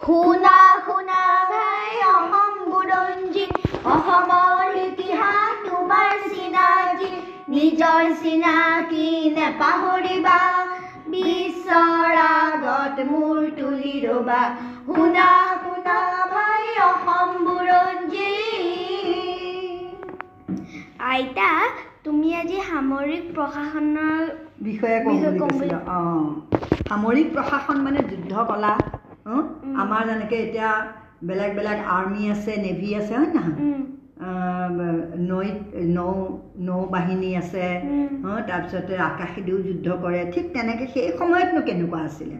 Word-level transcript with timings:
শুনা 0.00 0.56
শুনা 0.82 1.20
ভাই 1.48 1.90
অসম 2.10 2.54
বুৰঞ্জী 2.66 3.44
অসমৰ 3.88 4.76
ইতিহাস 4.80 5.52
তোমাৰ 5.64 6.12
চিনাকি 6.28 7.10
নিজৰ 7.48 8.02
চিনাকি 8.18 9.06
নেপাহৰিবা 9.36 10.38
বিশ্বৰ 11.08 12.18
আগত 12.22 13.06
মূৰ 13.08 13.42
তুলি 13.56 13.94
ৰবা 14.02 14.40
শুনা 14.86 15.28
শুনা 15.60 15.98
ভাই 16.30 16.64
অসম 16.84 17.36
বুৰঞ্জী 17.44 18.34
আইতা 21.06 21.48
তুমি 22.04 22.28
আজি 22.36 22.58
সামৰিক 22.64 23.28
প্ৰশাসনৰ 23.32 24.26
বিষয়ে 24.62 24.98
ক'ম 25.02 25.22
বুলি 25.22 25.42
কৈছিলো 25.42 25.78
অঁ। 25.92 26.24
সামৰিক 26.84 27.28
প্ৰশাসন 27.32 27.82
মানে 27.82 28.04
যুদ্ধ 28.08 28.46
কলা। 28.48 28.72
আমাৰ 29.82 30.02
যেনেকৈ 30.06 30.38
এতিয়া 30.40 30.70
বেলেগ 31.22 31.50
বেলেগ 31.54 31.78
আৰ্মি 31.92 32.22
আছে 32.30 32.52
নেভি 32.60 32.90
আছে 32.96 33.14
হয় 33.14 33.30
নহয়? 33.32 33.64
নৈত 35.24 35.58
নৌ 35.90 36.12
নৌ 36.62 36.78
বাহিনী 36.90 37.30
আছে 37.36 37.64
তাৰপিছতে 38.44 38.94
আকাশেদিও 39.04 39.58
যুদ্ধ 39.62 39.96
কৰে। 40.00 40.20
ঠিক 40.32 40.46
তেনেকৈ 40.52 40.86
সেই 40.90 41.08
সময়তনো 41.18 41.60
কেনেকুৱা 41.64 42.00
আছিলে? 42.04 42.36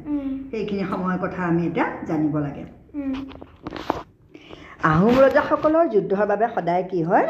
সেইখিনি 0.50 0.84
সময়ৰ 0.88 1.18
কথা 1.20 1.40
আমি 1.46 1.62
এতিয়া 1.66 1.86
জানিব 2.08 2.34
লাগে। 2.40 2.64
আহোম 4.84 5.16
ৰজাসকলৰ 5.18 5.88
যুদ্ধৰ 5.90 6.26
বাবে 6.26 6.48
সদায় 6.52 6.84
কি 6.86 7.00
হয়? 7.04 7.26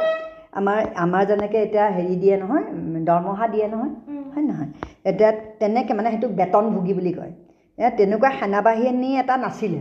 আমাৰ 0.55 0.79
আমাৰ 0.99 1.27
যেনেকৈ 1.27 1.61
এতিয়া 1.61 1.85
হেৰি 1.91 2.16
দিয়ে 2.16 2.37
নহয় 2.37 2.65
দৰমহা 3.05 3.49
দিয়ে 3.49 3.66
নহয় 3.69 3.93
হয় 4.30 4.45
নহয়? 4.45 4.71
এতিয়া 5.05 5.30
তেনেকৈ 5.61 5.93
মানে 5.95 6.13
সেইটো 6.13 6.29
বেতনভোগী 6.37 6.93
বুলি 6.95 7.13
কয়। 7.15 7.33
এ 7.79 7.87
তেনেকুৱা 7.98 8.30
সেনাবাহিনী 8.39 9.11
এটা 9.23 9.35
নাছিলে। 9.45 9.80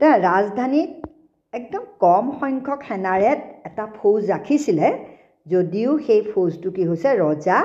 এতিয়া 0.00 0.14
ৰাজধানীত 0.28 0.90
একদম 1.54 1.82
কম 2.04 2.24
সংখ্যক 2.40 2.80
সেনাৰে 2.88 3.30
এটা 3.68 3.84
ফৌজ 3.98 4.20
ৰাখিছিলে 4.32 4.86
যদিও 5.46 5.90
সেই 6.06 6.20
ফৌজটো 6.32 6.68
কি 6.76 6.82
হৈছে 6.90 7.08
ৰজা 7.24 7.58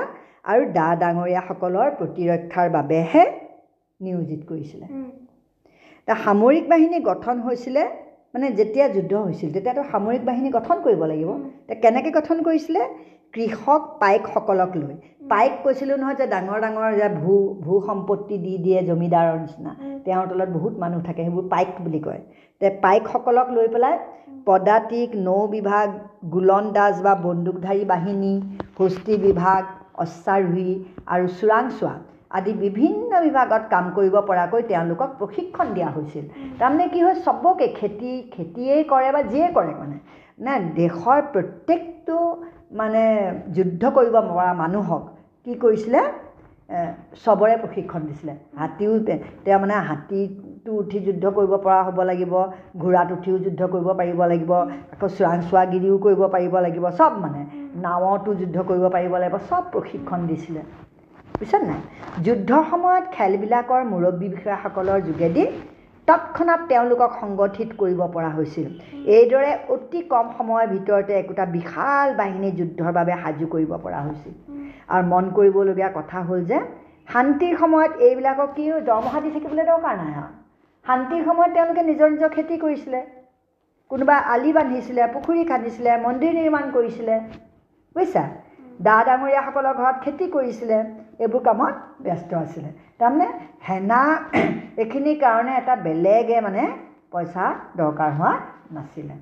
আৰু 0.50 0.62
দা 0.78 0.88
ডাঙৰীয়াসকলৰ 1.02 1.88
প্ৰতিৰক্ষাৰ 1.98 2.68
বাবেহে 2.76 3.24
নিয়োজিত 4.00 4.40
কৰিছিলে। 4.50 4.86
সামৰিক 6.08 6.64
বাহিনী 6.72 6.98
গঠন 7.10 7.36
হৈছিলে 7.46 7.82
মানে 8.34 8.46
যেতিয়া 8.58 8.86
যুদ্ধ 8.96 9.12
হৈছিল 9.26 9.48
তেতিয়াতো 9.54 9.82
সামৰিক 9.92 10.22
বাহিনী 10.28 10.48
গঠন 10.58 10.76
কৰিব 10.86 11.02
লাগিব। 11.10 11.30
কেনেকৈ 11.82 12.10
গঠন 12.18 12.36
কৰিছিলে? 12.48 12.82
কৃষক 13.34 13.82
পাইকসকলক 14.00 14.72
লৈ। 14.76 14.94
পাইক 15.30 15.52
কৈছিলোঁ 15.64 15.96
নহয় 16.00 16.16
যে 16.20 16.26
ডাঙৰ 16.34 16.58
ডাঙৰ 16.64 16.90
যে 17.00 17.08
ভূ 17.20 17.34
ভূ 17.64 17.74
সম্পত্তি 17.86 18.36
দি 18.44 18.54
দিয়ে 18.64 18.78
জমিদাৰৰ 18.88 19.38
নিচিনা। 19.40 19.72
তেওঁৰ 20.04 20.26
তলত 20.30 20.50
বহুত 20.56 20.74
মানুহ 20.82 21.00
থাকে 21.08 21.20
সেইবোৰ 21.26 21.46
পাইক 21.54 21.80
বুলি 21.84 22.00
কয়। 22.06 22.20
তে 22.60 22.66
পাইকসকলক 22.84 23.48
লৈ 23.56 23.68
পেলাই 23.68 23.96
পদাতিক 24.46 25.10
নৌ 25.20 25.40
বিভাগ 25.46 25.86
গোলন্দাজ 26.34 26.94
বা 27.02 27.14
বন্দুকধাৰী 27.22 27.84
বাহিনী 27.92 28.34
হস্তি 28.78 29.14
বিভাগ 29.26 29.62
অশ্বাৰোহী 30.04 30.70
আৰু 31.14 31.26
চোৰাংচোৱা 31.38 31.94
আদি 32.38 32.52
বিভিন্ন 32.64 33.10
বিভাগত 33.20 33.62
কাম 33.70 33.86
কৰিব 33.96 34.16
পৰাকৈ 34.30 34.62
তেওঁলোকক 34.70 35.10
প্ৰশিক্ষণ 35.20 35.66
দিয়া 35.76 35.90
হৈছিল। 35.90 36.24
তাৰমানে 36.58 36.86
কি 36.92 37.00
হয় 37.04 37.16
চবকে 37.26 37.66
খেতি 37.78 38.12
খেতিয়েই 38.34 38.84
কৰে 38.92 39.10
বা 39.16 39.22
যিয়ে 39.32 39.48
কৰে 39.56 39.72
মানে। 39.80 39.96
নে 40.38 40.54
দেশৰ 40.76 41.20
প্ৰত্যেকটো 41.34 42.16
মানে 42.78 43.02
যুদ্ধ 43.56 43.82
কৰিব 43.96 44.16
পৰা 44.28 44.52
মানুহক 44.62 45.02
কি 45.46 45.52
কৰিছিলে? 45.64 46.00
চবৰে 47.24 47.54
প্ৰশিক্ষণ 47.62 48.02
দিছিলে। 48.08 48.32
হাতীও 48.60 48.92
তেওঁ 49.44 49.58
মানে 49.62 49.74
হাতীটো 49.88 50.70
উঠি 50.80 50.98
যুদ্ধ 51.06 51.24
কৰিব 51.36 51.52
পৰা 51.64 51.78
হ'ব 51.86 51.98
লাগিব 52.10 52.32
ঘোঁৰাত 52.82 53.08
উঠিও 53.16 53.36
যুদ্ধ 53.44 53.62
কৰিব 53.74 53.88
পাৰিব 54.00 54.20
লাগিব 54.32 54.52
আকৌ 54.94 55.06
চোৰাংচোৱাগিৰিও 55.18 55.96
কৰিব 56.06 56.22
পাৰিব 56.34 56.54
লাগিব 56.66 56.86
চব 56.98 57.12
মানে 57.24 57.40
নাৱতো 57.84 58.30
যুদ্ধ 58.40 58.56
কৰিব 58.68 58.84
পাৰিব 58.96 59.12
লাগিব 59.22 59.36
চব 59.50 59.62
প্ৰশিক্ষণ 59.72 60.20
দিছিলে। 60.30 60.62
বুজিছে 61.38 61.58
নাই? 61.68 61.80
যুদ্ধৰ 62.26 62.62
সময়ত 62.70 63.04
খেলবিলাকৰ 63.16 63.82
মুৰব্বী 63.92 64.26
বিষয়াসকলৰ 64.34 64.98
যোগেদি 65.08 65.44
তৎক্ষণাত 66.08 66.60
তেওঁলোকক 66.70 67.10
সংগঠিত 67.20 67.68
কৰিব 67.80 68.00
পৰা 68.14 68.30
হৈছিল। 68.36 68.66
এইদৰে 69.16 69.50
অতি 69.74 70.00
কম 70.12 70.26
সময়ৰ 70.38 70.66
ভিতৰতে 70.74 71.12
একোটা 71.22 71.44
বিশাল 71.56 72.06
বাহিনী 72.20 72.50
যুদ্ধৰ 72.58 72.92
বাবে 72.98 73.12
সাজু 73.22 73.46
কৰিব 73.54 73.72
পৰা 73.84 74.00
হৈছিল। 74.06 74.34
আৰু 74.92 75.02
মন 75.12 75.24
কৰিবলগীয়া 75.36 75.90
কথা 75.98 76.18
হ'ল 76.28 76.40
যে 76.50 76.58
শান্তিৰ 77.08 77.54
সময়ত 77.62 77.92
এইবিলাকক 78.06 78.50
কি 78.56 78.64
দৰমহা 78.88 79.18
দি 79.24 79.30
থাকিবলৈ 79.34 79.64
দৰকাৰ 79.72 79.94
নাই 80.02 80.12
আৰু। 80.20 80.30
শান্তিৰ 80.86 81.22
সময়ত 81.28 81.50
তেওঁলোকে 81.56 81.82
নিজৰ 81.90 82.08
নিজৰ 82.14 82.30
খেতি 82.36 82.56
কৰিছিলে। 82.64 83.00
কোনোবা 83.90 84.16
আলি 84.34 84.50
বান্ধিছিলে 84.56 85.02
পুখুৰী 85.14 85.42
খান্দিছিলে 85.50 85.90
মন্দিৰ 86.06 86.32
নিৰ্মাণ 86.38 86.64
কৰিছিলে। 86.76 87.14
বুজিছা? 87.96 88.24
দা 88.86 88.96
ডাঙৰীয়াসকলৰ 89.08 89.74
ঘৰত 89.80 89.96
খেতি 90.04 90.26
কৰিছিলে। 90.36 90.78
এইবোৰ 91.20 91.42
কামত 91.46 91.74
ব্যস্ত 92.04 92.30
আছিলে। 92.44 92.70
তাৰমানে 93.00 93.26
সেনা 93.66 94.00
এইখিনিৰ 94.82 95.16
কাৰণে 95.24 95.52
এটা 95.60 95.74
বেলেগে 95.86 96.38
মানে 96.46 96.62
পইচা 97.12 97.44
দৰকাৰ 97.78 98.10
হোৱা 98.18 98.32
নাছিলে। 98.76 99.14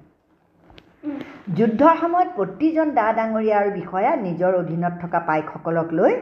যুদ্ধৰ 1.57 1.95
সময়ত 2.03 2.29
প্ৰতিজন 2.39 2.89
দা 2.99 3.07
ডাঙৰীয়া 3.19 3.57
আৰু 3.61 3.71
বিষয়া 3.81 4.13
নিজৰ 4.27 4.53
অধীনত 4.63 4.95
থকা 5.03 5.19
পাইকসকলক 5.29 5.89
লৈ 5.99 6.13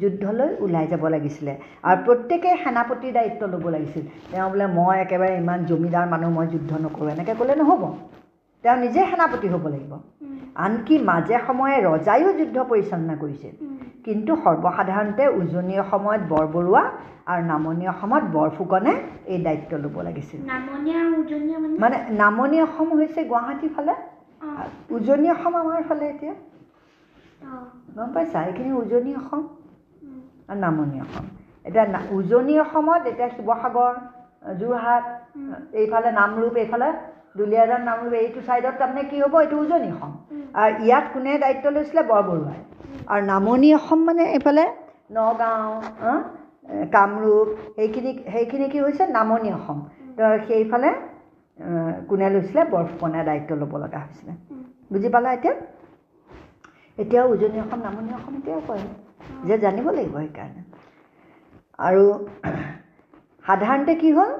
যুদ্ধলৈ 0.00 0.50
ওলাই 0.64 0.86
যাব 0.92 1.04
লাগিছিলে 1.14 1.52
আৰু 1.88 1.98
প্ৰত্যেকে 2.06 2.50
সেনাপতিৰ 2.62 3.12
দায়িত্ব 3.18 3.42
ল'ব 3.52 3.64
লাগিছিল। 3.74 4.04
তেওঁ 4.30 4.48
বোলে 4.52 4.66
মই 4.78 4.96
একেবাৰে 5.04 5.34
ইমান 5.42 5.58
জমিদাৰ 5.70 6.06
মানুহ 6.12 6.30
মই 6.38 6.46
যুদ্ধ 6.54 6.70
নকৰোঁ 6.84 7.08
এনেকৈ 7.14 7.34
ক'লে 7.40 7.54
নহ'ব। 7.62 7.82
তেওঁ 8.64 8.76
নিজে 8.84 9.00
সেনাপতি 9.10 9.46
হ'ব 9.52 9.64
লাগিব। 9.74 9.92
আনকি 10.64 10.94
মাজে 11.10 11.36
সময়ে 11.46 11.76
ৰজায়ো 11.88 12.28
যুদ্ধ 12.38 12.56
পৰিচালনা 12.70 13.14
কৰিছিল। 13.22 13.54
কিন্তু 14.04 14.32
সৰ্বসাধাৰণতে 14.44 15.24
উজনিৰ 15.40 15.82
সময়ত 15.90 16.22
বৰবৰুৱা 16.32 16.82
আৰু 17.32 17.42
নামনি 17.52 17.84
অসমত 17.92 18.24
বৰফুকনে 18.36 18.92
এই 19.32 19.38
দায়িত্ব 19.46 19.72
ল'ব 19.84 19.96
লাগিছিল। 20.06 20.40
উজনি 21.20 21.52
মানে? 21.54 21.76
মানে 21.82 21.96
নামনি 22.22 22.56
অসম 22.66 22.88
হৈছে 22.98 23.20
গুৱাহাটীৰ 23.30 23.72
ফালে। 23.76 23.94
উজনি 24.96 25.28
অসম 25.30 25.52
আমাৰ 25.62 25.82
ফালে 25.88 26.04
এতিয়া। 26.08 26.34
গম 27.96 28.08
পাইছা? 28.14 28.38
এইখিনি 28.48 28.70
উজনি 28.82 29.12
অসম 29.20 29.40
আৰু 30.48 30.58
নামনি 30.64 30.98
অসম। 31.00 31.24
এতিয়া 31.64 31.84
উজনি 32.18 32.54
অসমত 32.64 33.02
এতিয়া 33.12 33.28
শিৱসাগৰ 33.36 33.92
যোৰহাট। 34.60 35.04
এইফালে 35.80 36.10
নামৰূপ 36.20 36.54
এইফালে 36.62 36.88
দুলীয়াজান 37.38 37.80
নামৰূপ 37.90 38.12
এইটো 38.18 38.40
ছাইডত 38.46 38.74
তাৰমানে 38.80 39.02
কি 39.10 39.16
হ'ব? 39.22 39.34
এইটো 39.40 39.56
উজনি 39.64 39.88
অসম। 39.94 40.12
আৰু 40.60 40.72
ইয়াত 40.86 41.04
কোনে 41.12 41.32
দায়িত্ব 41.44 41.66
লৈছিলে? 41.76 42.02
বৰবৰুৱাই 42.12 42.60
আৰু 43.12 43.22
নামনি 43.26 43.68
অসম 43.74 43.98
মানে 44.06 44.24
এইফালে 44.34 44.64
নগাঁও 45.10 45.72
কামৰূপ 46.92 47.48
সেইখিনি 47.76 48.10
সেইখিনি 48.32 48.66
কি 48.72 48.78
হৈছে? 48.80 49.04
নামনি 49.08 49.48
অসম। 49.52 49.78
তো 50.16 50.22
সেইফালে 50.48 50.90
কোনে 52.08 52.28
লৈছিলে? 52.34 52.62
বৰফুকনে 52.72 53.20
দায়িত্ব 53.28 53.50
ল'ব 53.60 53.72
লগা 53.82 53.98
হৈছিলে। 54.04 54.32
বুজি 54.90 55.08
পালা 55.14 55.28
এতিয়া? 55.36 55.54
এতিয়াও 56.98 57.26
উজনি 57.34 57.58
অসম 57.60 57.80
নামনি 57.82 58.10
অসম 58.14 58.32
এতিয়াও 58.36 58.60
কয়। 58.68 58.84
যে 59.48 59.54
জানিব 59.64 59.86
লাগিব 59.90 60.16
সেইকাৰণে। 60.18 60.60
আৰু 61.78 62.04
সাধাৰণতে 63.44 63.94
কি 64.00 64.10
হ'ল? 64.12 64.30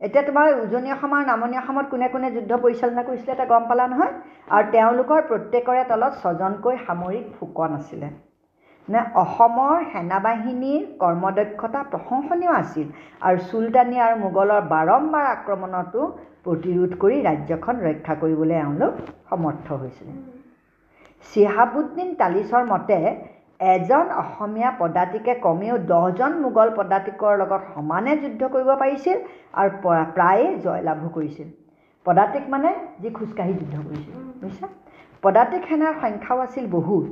এতিয়া 0.00 0.22
তোমাৰ 0.26 0.48
উজনি 0.64 0.90
অসম 0.94 1.12
আৰু 1.16 1.26
নামনি 1.28 1.56
অসমত 1.60 1.86
কোনে 1.92 2.08
কোনে 2.10 2.28
যুদ্ধ 2.34 2.52
পৰিচালনা 2.64 3.02
কৰিছিলে 3.06 3.32
এটা 3.32 3.46
গম 3.52 3.64
পালা 3.70 3.86
নহয়? 3.92 4.12
আৰু 4.54 4.64
তেওঁলোকৰ 4.74 5.20
প্ৰত্যেকৰে 5.30 5.82
তলত 5.90 6.12
ছজনকৈ 6.22 6.76
সামৰিক 6.86 7.24
ফুকন 7.36 7.70
আছিলে। 7.78 8.08
নে 8.88 9.00
অসমৰ 9.22 9.74
সেনাবাহিনীৰ 9.92 10.84
কৰ্মদক্ষতা 11.02 11.80
প্ৰশংসনীয় 11.92 12.52
আছিল 12.62 12.86
আৰু 13.26 13.36
চুলতানী 13.48 13.96
আৰু 14.06 14.14
মোগলৰ 14.24 14.62
বাৰম্বাৰ 14.74 15.24
আক্ৰমণতো 15.34 16.00
প্ৰতিৰোধ 16.44 16.92
কৰি 17.02 17.16
ৰাজ্যখন 17.28 17.74
ৰক্ষা 17.88 18.14
কৰিবলৈ 18.22 18.56
এওঁলোক 18.64 18.94
সমৰ্থ 19.30 19.66
হৈছিলে। 19.80 20.12
চিহাবুদ্দিন 21.26 22.08
তালিচৰ 22.22 22.62
মতে 22.72 22.98
এজন 23.60 24.06
অসমীয়া 24.22 24.70
পদাতিকে 24.80 25.32
কমেও 25.46 25.76
দহজন 25.92 26.32
মোগল 26.42 26.68
পদাতিকৰ 26.78 27.32
লগত 27.42 27.62
সমানে 27.74 28.12
যুদ্ধ 28.22 28.42
কৰিব 28.54 28.70
পাৰিছিল 28.82 29.16
আৰু 29.60 29.70
প্ৰায়ে 30.16 30.46
জয়লাভো 30.64 31.08
কৰিছিল। 31.16 31.48
পদাতিক 32.06 32.44
মানে 32.54 32.70
যি 33.02 33.08
খোজকাঢ়ি 33.16 33.54
যুদ্ধ 33.60 33.76
কৰিছিল 33.88 34.14
বুজিছা? 34.42 34.68
পদাতিক 35.22 35.62
সেনাৰ 35.68 35.94
সংখ্যাও 36.02 36.38
আছিল 36.46 36.64
বহুত। 36.76 37.04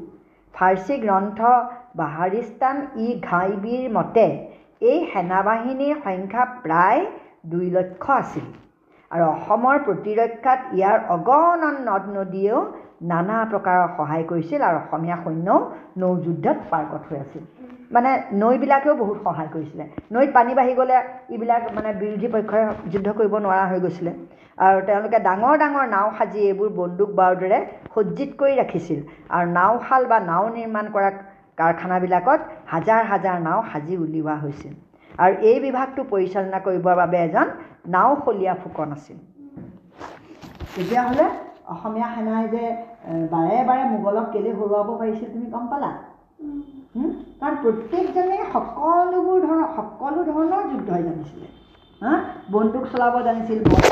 ফাৰ্চী 0.54 0.94
গ্ৰন্থ 1.04 1.40
বাহাৰিস্তান 2.00 2.76
ই 2.96 3.08
ঘাইবিৰ 3.28 3.84
মতে 3.96 4.26
এই 4.90 4.98
সেনাবাহিনীৰ 5.12 5.96
সংখ্যা 6.06 6.44
প্ৰায় 6.64 7.02
দুই 7.52 7.66
লক্ষ 7.76 8.04
আছিল। 8.20 8.46
আৰু 9.10 9.24
অসমৰ 9.34 9.76
প্ৰতিৰক্ষাত 9.86 10.60
ইয়াৰ 10.78 10.98
অগণন 11.16 11.76
নদ 11.88 12.04
নদীয়েও 12.16 12.60
নানা 13.00 13.36
প্ৰকাৰৰ 13.52 13.88
সহায় 13.96 14.24
কৰিছিল 14.30 14.60
আৰু 14.68 14.76
অসমীয়া 14.82 15.16
সৈন্যও 15.24 15.58
নৌযুদ্ধত 16.00 16.58
পাৰ্গত 16.70 17.02
হৈ 17.08 17.18
আছিল। 17.24 17.42
মানে 17.94 18.10
নৈবিলাকেও 18.42 18.94
বহুত 19.02 19.18
সহায় 19.26 19.50
কৰিছিলে। 19.54 19.84
নৈত 20.14 20.30
পানী 20.36 20.52
বাঢ়ি 20.58 20.74
গ'লে 20.80 20.96
এইবিলাক 21.32 21.62
মানে 21.76 21.90
বিৰোধী 22.00 22.28
পক্ষই 22.34 22.64
যুদ্ধ 22.92 23.08
কৰিব 23.18 23.34
নোৱাৰা 23.44 23.64
হৈ 23.70 23.78
গৈছিলে। 23.84 24.12
আৰু 24.66 24.78
তেওঁলোকে 24.88 25.18
ডাঙৰ 25.28 25.54
ডাঙৰ 25.62 25.86
নাও 25.94 26.08
সাজি 26.18 26.40
এইবোৰ 26.50 26.68
বন্দুক 26.80 27.10
বাৰুদৰে 27.20 27.58
সজ্জিত 27.94 28.30
কৰি 28.40 28.54
ৰাখিছিল। 28.62 29.00
আৰু 29.36 29.46
নাওশাল 29.58 30.02
বা 30.10 30.18
নাও 30.30 30.44
নিৰ্মাণ 30.56 30.86
কৰা 30.94 31.10
কাৰখানাবিলাকত 31.60 32.40
হাজাৰ 32.72 33.02
হাজাৰ 33.10 33.36
নাও 33.46 33.60
সাজি 33.72 33.94
উলিওৱা 34.04 34.36
হৈছিল। 34.42 34.74
আৰু 35.24 35.34
এই 35.50 35.58
বিভাগটো 35.66 36.00
পৰিচালনা 36.12 36.58
কৰিবৰ 36.66 36.94
বাবে 37.02 37.16
এজন 37.26 37.46
নাওশলীয়া 37.94 38.54
ফুকন 38.62 38.88
আছিল। 38.96 39.18
তেতিয়াহ'লে 40.74 41.26
অসমীয়া 41.74 42.08
সেনাই 42.14 42.44
যে 42.54 42.64
বাৰে 43.32 43.56
বাৰে 43.68 43.82
মোগলক 43.92 44.26
কেলে 44.34 44.50
হৰুৱাব 44.58 44.88
পাৰিছিল 45.00 45.28
তুমি 45.34 45.46
গম 45.54 45.64
পালা? 45.72 45.90
কাৰণ 47.40 47.54
প্ৰত্যেকজনে 47.62 48.36
সকলোবোৰ 48.54 49.38
ধৰণৰ 49.46 49.68
সকলো 49.78 50.20
ধৰণৰ 50.30 50.62
যুদ্ধই 50.72 51.02
জানিছিলে। 51.08 51.46
হা? 52.02 52.12
বন্দুক 52.54 52.84
চলাব 52.92 53.14
জানিছিল 53.28 53.58
বৰ 53.70 53.82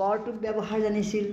বৰটোপ 0.00 0.36
ব্যৱহাৰ 0.44 0.80
জানিছিল। 0.86 1.24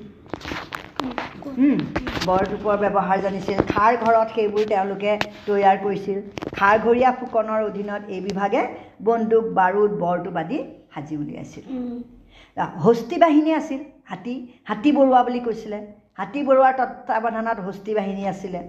বৰটোপৰ 2.28 2.78
ব্যৱহাৰ 2.84 3.20
জানিছিল। 3.26 3.58
খাৰ 3.74 3.92
ঘৰত 4.04 4.28
সেইবোৰ 4.36 4.64
তেওঁলোকে 4.72 5.12
তৈয়াৰ 5.48 5.78
কৰিছিল। 5.86 6.18
খাৰঘৰীয়া 6.60 7.12
ফুকনৰ 7.20 7.62
অধীনত 7.70 8.02
এই 8.16 8.22
বিভাগে 8.28 8.62
বন্দুক 9.10 9.46
বাৰুদ 9.60 9.92
বৰটোপ 10.04 10.36
আদি 10.44 10.60
সাজি 10.94 11.16
উলিয়াইছিল। 11.24 11.64
হস্তি 12.86 13.16
বাহিনী 13.26 13.52
আছিল। 13.60 13.82
হাতী 14.08 14.34
হাতী 14.64 14.90
বৰুৱা 14.92 15.22
বুলি 15.28 15.40
কৈছিলে। 15.46 15.80
হাতী 16.20 16.42
বৰুৱাৰ 16.48 16.74
তত্বাৱধানত 16.80 17.60
হস্তি 17.60 17.92
বাহিনী 17.96 18.24
আছিলে। 18.28 18.60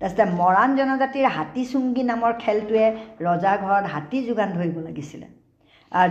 তাৰপিছতে 0.00 0.24
মৰাণ 0.32 0.70
জনজাতিৰ 0.78 1.26
হাতী 1.36 1.62
চুংগী 1.70 2.02
নামৰ 2.08 2.32
খেলটোৱে 2.42 2.86
ৰজাৰ 3.20 3.56
ঘৰত 3.64 3.84
হাতী 3.94 4.18
যোগান 4.26 4.48
ধৰিব 4.52 4.76
লাগিছিলে। 4.82 5.26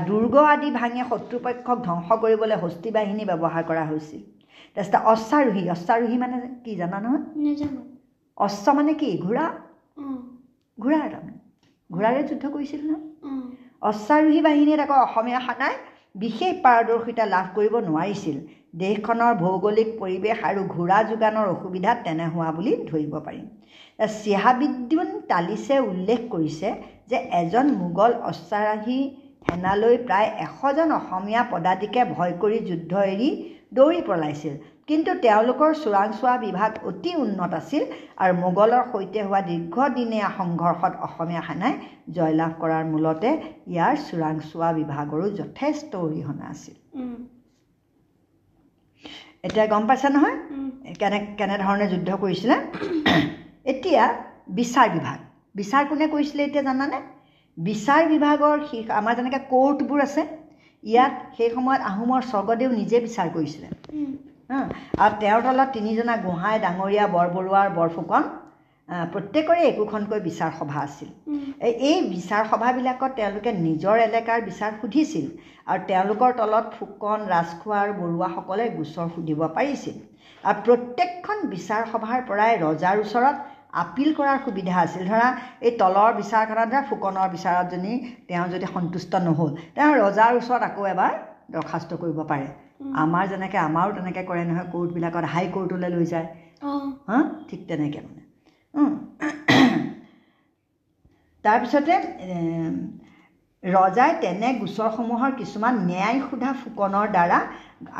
দুৰ্গ 0.05 0.33
আদি 0.49 0.69
ভাঙি 0.75 1.01
শত্ৰুপক্ষক 1.09 1.77
ধ্বংস 1.83 2.09
কৰিবলৈ 2.21 2.57
হস্তি 2.61 2.89
বাহিনী 2.91 3.23
ব্যৱহাৰ 3.31 3.63
কৰা 3.69 3.83
হৈছিল। 3.89 4.21
তাৰপিছতে 4.77 4.97
অশ্বাৰোহী 5.11 5.63
অশ্বাৰোহী 5.69 6.17
মানে 6.17 6.37
কি 6.65 6.73
জানা 6.75 6.97
নহয়? 6.99 7.23
নাজানো। 7.45 7.81
অশ্ব 8.37 8.65
মানে 8.71 8.93
কি? 8.93 9.09
ঘোঁৰা? 9.17 9.45
অঁ 9.97 10.17
ঘোঁৰাৰ 10.77 11.07
তাৰমানে 11.11 11.39
ঘোঁৰাৰে 11.89 12.21
যুদ্ধ 12.29 12.43
কৰিছিল 12.53 12.81
নহয় 12.87 13.03
অঁ 13.25 13.91
অশ্বাৰোহী 13.91 14.41
বাহিনীত 14.41 14.79
আকৌ 14.79 14.95
অসমীয়া 15.01 15.39
সেনাই 15.47 15.75
বিশেষ 16.15 16.53
পাৰদৰ্শিতা 16.63 17.25
লাভ 17.25 17.45
কৰিব 17.55 17.73
নোৱাৰিছিল। 17.87 18.37
দেশখনৰ 18.81 19.33
ভৌগোলিক 19.43 19.89
পৰিৱেশ 20.01 20.37
আৰু 20.49 20.61
ঘোঁৰা 20.75 20.97
যোগানৰ 21.09 21.47
অসুবিধাত 21.55 21.97
তেনে 22.05 22.25
হোৱা 22.33 22.49
বুলি 22.57 22.73
ধৰিব 22.89 23.13
পাৰিম 23.27 23.45
চিহাবিদ্দিন 24.21 25.09
তালিছে 25.31 25.75
উল্লেখ 25.91 26.19
কৰিছে 26.33 26.69
যে 27.09 27.17
এজন 27.41 27.67
মোগল 27.81 28.11
অশ্বাৰোহী 28.29 28.99
সেনালৈ 29.47 29.95
প্ৰায় 30.07 30.29
এশজন 30.45 30.89
অসমীয়া 30.99 31.41
পদাতিকে 31.51 32.01
ভয় 32.15 32.33
কৰি 32.41 32.57
যুদ্ধ 32.69 32.91
এৰি 33.13 33.29
দৌৰি 33.77 34.01
পলাইছিল। 34.09 34.55
কিন্তু 34.89 35.11
তেওঁলোকৰ 35.25 35.71
চোৰাংচোৱা 35.83 36.33
বিভাগ 36.45 36.71
অতি 36.89 37.11
উন্নত 37.23 37.51
আছিল 37.61 37.83
আৰু 38.23 38.33
মোগলৰ 38.43 38.83
সৈতে 38.91 39.19
হোৱা 39.27 39.41
দীৰ্ঘদিনীয়া 39.49 40.27
সংঘৰ্ষত 40.39 40.93
অসমীয়া 41.07 41.43
সেনাই 41.47 41.73
জয়লাভ 42.17 42.51
কৰাৰ 42.61 42.83
মূলতে 42.93 43.29
ইয়াৰ 43.73 43.95
চোৰাংচোৱা 44.07 44.69
বিভাগৰো 44.79 45.25
যথেষ্ট 45.39 45.91
অৰিহণা 46.05 46.45
আছিল। 46.53 46.75
এতিয়া 49.47 49.65
গম 49.73 49.83
পাইছা 49.89 50.09
নহয়? 50.15 50.37
কেনে 50.99 51.19
কেনেধৰণে 51.39 51.85
যুদ্ধ 51.91 52.09
কৰিছিলে? 52.23 52.55
এতিয়া 53.71 54.03
বিচাৰ 54.57 54.87
বিভাগ। 54.95 55.17
বিচাৰ 55.55 55.83
কোনে 55.89 56.05
কৰিছিলে 56.13 56.41
এতিয়া 56.47 56.63
জানানে? 56.69 56.97
বিচাৰ 57.57 58.01
বিভাগৰ 58.13 58.57
শীৰ্ষ 58.69 58.87
আমাৰ 58.99 59.13
যেনেকৈ 59.17 59.41
কোৰ্টবোৰ 59.51 59.99
আছে 60.07 60.23
ইয়াত 60.83 61.13
সেই 61.37 61.49
সময়ত 61.55 61.81
আহোমৰ 61.91 62.21
স্বৰ্গদেউ 62.31 62.69
নিজে 62.79 62.97
বিচাৰ 63.05 63.27
কৰিছিলে। 63.35 63.67
আৰু 65.03 65.13
তেওঁৰ 65.21 65.41
তলত 65.45 65.69
তিনিজনা 65.77 66.15
গোহাঁই 66.25 66.57
ডাঙৰীয়া 66.65 67.05
বৰবৰুৱাৰ 67.15 67.67
বৰফুকন 67.77 68.23
প্ৰত্যেকৰে 68.89 69.61
একোখনকৈ 69.67 70.19
বিচাৰ 70.23 70.51
সভা 70.57 70.81
আছিল 70.87 71.09
এই 71.91 71.97
বিচাৰ 72.09 72.43
সভাবিলাকত 72.49 73.11
তেওঁলোকে 73.19 73.51
নিজৰ 73.59 74.01
এলেকাৰ 74.07 74.41
বিচাৰ 74.49 74.71
সুধিছিল 74.81 75.25
আৰু 75.71 75.79
তেওঁলোকৰ 75.91 76.35
তলত 76.39 76.65
ফুকন 76.75 77.19
ৰাজখোৱা 77.31 77.77
আৰু 77.83 77.93
বৰুৱাসকলে 78.01 78.65
গোচৰ 78.75 79.07
সুধিব 79.15 79.41
পাৰিছিল। 79.57 79.95
আৰু 80.43 80.59
প্ৰত্যেকখন 80.65 81.37
বিচাৰ 81.53 81.87
সভাৰ 81.93 82.19
পৰাই 82.29 82.53
ৰজাৰ 82.65 83.01
ওচৰত 83.05 83.35
আপিল 83.83 84.09
কৰাৰ 84.19 84.37
সুবিধা 84.45 84.75
আছিল। 84.81 85.07
ধৰা 85.11 85.29
এই 85.65 85.71
তলৰ 85.81 86.11
বিচাৰখনত 86.19 86.67
ধৰা 86.73 86.81
ফুকনৰ 86.89 87.31
বিচাৰত 87.35 87.65
যদি 87.73 87.93
তেওঁ 88.29 88.45
যদি 88.53 88.69
সন্তুষ্ট 88.75 89.23
নহ'ল 89.27 89.51
তেওঁ 89.75 89.91
ৰজাৰ 90.03 90.31
ওচৰত 90.41 90.61
আকৌ 90.69 90.83
এবাৰ 90.93 91.17
দৰখাস্ত 91.55 91.99
কৰিব 92.03 92.19
পাৰে। 92.31 92.47
আমাৰ 93.03 93.25
যেনেকৈ 93.33 93.59
আমাৰো 93.69 93.97
তেনেকৈ 93.97 94.23
কৰে 94.29 94.43
নহয় 94.49 94.67
কোৰ্টবিলাকত 94.73 95.33
হাই 95.33 95.45
কোৰ্টলৈ 95.55 95.89
লৈ 95.95 96.05
যায়। 96.13 96.27
হা? 97.09 97.17
ঠিক 97.49 97.67
তেনেকৈ 97.71 98.01
মানে। 98.07 98.24
তাৰপিছতে 101.45 101.93
ৰজাই 103.63 104.11
তেনে 104.21 104.49
গোচৰসমূহৰ 104.61 105.31
কিছুমান 105.39 105.73
ন্যায় 105.89 106.19
সোধা 106.27 106.51
ফুকনৰ 106.61 107.07
দ্বাৰা 107.15 107.39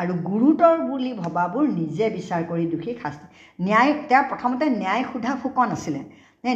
আৰু 0.02 0.14
গুৰুতৰ 0.30 0.76
বুলি 0.90 1.12
ভবাবোৰ 1.24 1.66
নিজে 1.80 2.06
বিচাৰ 2.18 2.42
কৰি 2.52 2.66
দোষীক 2.74 2.98
শাস্তি 3.04 3.26
ন্যায় 3.60 3.92
তেওঁ 4.10 4.24
প্ৰথমতে 4.32 4.66
ন্যায় 4.82 5.04
সোধা 5.12 5.34
ফুকন 5.42 5.70
আছিলে। 5.78 6.02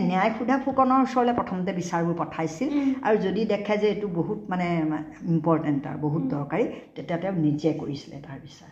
ন্যায় 0.10 0.32
সোধা 0.38 0.56
ফুকনৰ 0.66 1.00
ওচৰলৈ 1.06 1.34
প্ৰথমতে 1.40 1.72
বিচাৰবোৰ 1.80 2.16
পঠাইছিল 2.22 2.70
আৰু 3.08 3.16
যদি 3.26 3.42
দেখে 3.54 3.76
যে 3.82 3.88
এইটো 3.94 4.08
বহুত 4.20 4.40
মানে 4.52 4.68
ইম্পৰ্টেণ্ট 5.34 5.82
আৰু 5.92 5.98
বহুত 6.06 6.24
দৰকাৰী 6.36 6.66
তেতিয়া 6.96 7.18
তেওঁ 7.24 7.36
নিজে 7.46 7.70
কৰিছিলে 7.82 8.18
তাৰ 8.26 8.38
বিচাৰ। 8.46 8.72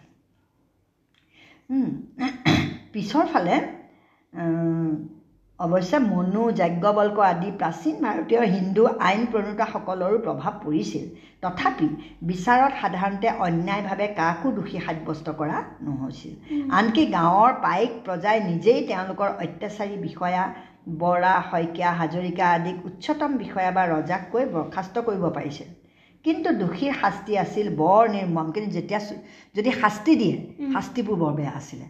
পিছৰ 2.94 3.26
ফালে 3.34 3.56
অৱশ্যে 5.60 5.98
মনু 6.12 6.42
যাজ্ঞবল্ক 6.60 7.18
আদি 7.34 7.50
প্ৰাচীন 7.60 7.96
ভাৰতীয় 8.06 8.42
হিন্দু 8.56 8.84
আইন 9.08 9.22
প্ৰণেতাসকলৰো 9.32 10.18
প্ৰভাৱ 10.26 10.54
পৰিছিল। 10.66 11.06
তথাপি 11.44 11.88
বিচাৰত 12.30 12.74
সাধাৰণতে 12.82 13.28
অন্যায়ভাৱে 13.48 14.08
কাকো 14.20 14.48
দোষী 14.58 14.78
সাব্যস্ত 14.86 15.28
কৰা 15.40 15.58
নহৈছিল। 15.88 16.34
আনকি 16.80 17.04
গাঁৱৰ 17.18 17.52
পাইক 17.66 17.92
প্ৰজাই 18.06 18.38
নিজেই 18.50 18.80
তেওঁলোকৰ 18.90 19.30
অত্যাচাৰী 19.46 19.96
বিষয়া 20.06 20.44
বৰা 21.02 21.34
শইকীয়া 21.50 21.90
হাজৰিকা 22.00 22.46
আদিক 22.58 22.78
উচ্চতম 22.90 23.32
বিষয়া 23.44 23.72
বা 23.78 23.84
ৰজাক 23.94 24.24
কৈ 24.32 24.44
বৰ্খাস্ত 24.56 24.96
কৰিব 25.08 25.24
পাৰিছিল। 25.38 25.68
কিন্তু 26.26 26.50
দোষীৰ 26.62 26.94
শাস্তি 27.02 27.34
আছিল 27.44 27.68
বৰ 27.82 28.04
নিৰ্মম। 28.16 28.48
কিন্তু 28.56 28.70
যেতিয়া 28.78 29.00
যদি 29.56 29.72
শাস্তি 29.82 30.14
দিয়ে। 30.22 30.36
শাস্তিবোৰ 30.74 31.18
বৰ 31.24 31.34
বেয়া 31.40 31.54
আছিলে। 31.60 31.86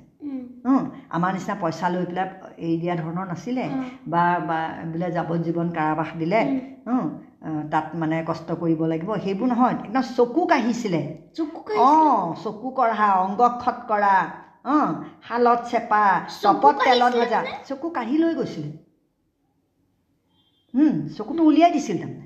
আমাৰ 1.11 1.31
নিচিনা 1.33 1.55
পইচা 1.59 1.87
লৈ 1.89 2.03
পেলাই 2.05 2.27
এৰি 2.57 2.75
দিয়া 2.81 2.93
ধৰণৰ 2.97 3.25
নাছিলে। 3.27 3.65
বা 4.07 4.23
বা 4.47 4.59
বোলে 4.87 5.07
যাৱজ্জীৱন 5.11 5.67
কাৰাবাস 5.73 6.09
দিলে। 6.17 6.41
তাত 7.71 7.85
মানে 7.95 8.17
কষ্ট 8.25 8.47
কৰিব 8.55 8.81
লাগিব। 8.85 9.09
সেইবোৰ 9.17 9.47
নহয় 9.47 9.73
একদম 9.75 10.03
চকু 10.09 10.41
কাঢ়িছিলে 10.45 11.01
চকু 11.33 11.59
অঁ 11.83 12.23
চকু 12.43 12.67
কঢ়া 12.73 13.07
অংগক্ষত 13.19 13.77
কৰা 13.87 14.13
অঁ 14.71 14.87
শালত 15.23 15.59
চেপা 15.69 16.03
চপত 16.37 16.75
তেলত 16.85 17.13
ভজা 17.19 17.39
চকু 17.67 17.87
কাঢ়ি 17.93 18.15
লৈ 18.17 18.33
গৈছিলে। 18.35 18.69
চকুটো 21.17 21.41
উলিয়াই 21.43 21.71
দিছিল 21.71 21.97
তাৰমানে। 21.97 22.25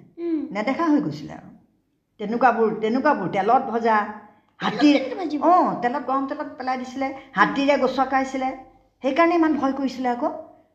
নেদেখা 0.51 0.85
হৈ 0.87 1.01
গৈছিলে 1.01 1.33
আৰু। 1.35 1.49
তেনেকুৱাবোৰ 2.19 2.69
তেনেকুৱাবোৰ 2.81 3.29
তেলত 3.29 3.63
ভজা 3.67 3.95
ভাজিব? 4.61 5.41
অঁ 5.43 5.67
তেলত 5.81 6.03
গৰম 6.09 6.23
তেলত 6.29 6.49
পেলাই 6.57 6.77
দিছিলে 6.81 7.07
হাতীৰে 7.37 7.75
গছকাইছিলে 7.83 8.49
সেইকাৰণে 9.03 9.35
ইমান 9.35 9.53
ভয় 9.61 9.73
কৰিছিলে 9.79 10.09
আকৌ 10.15 10.29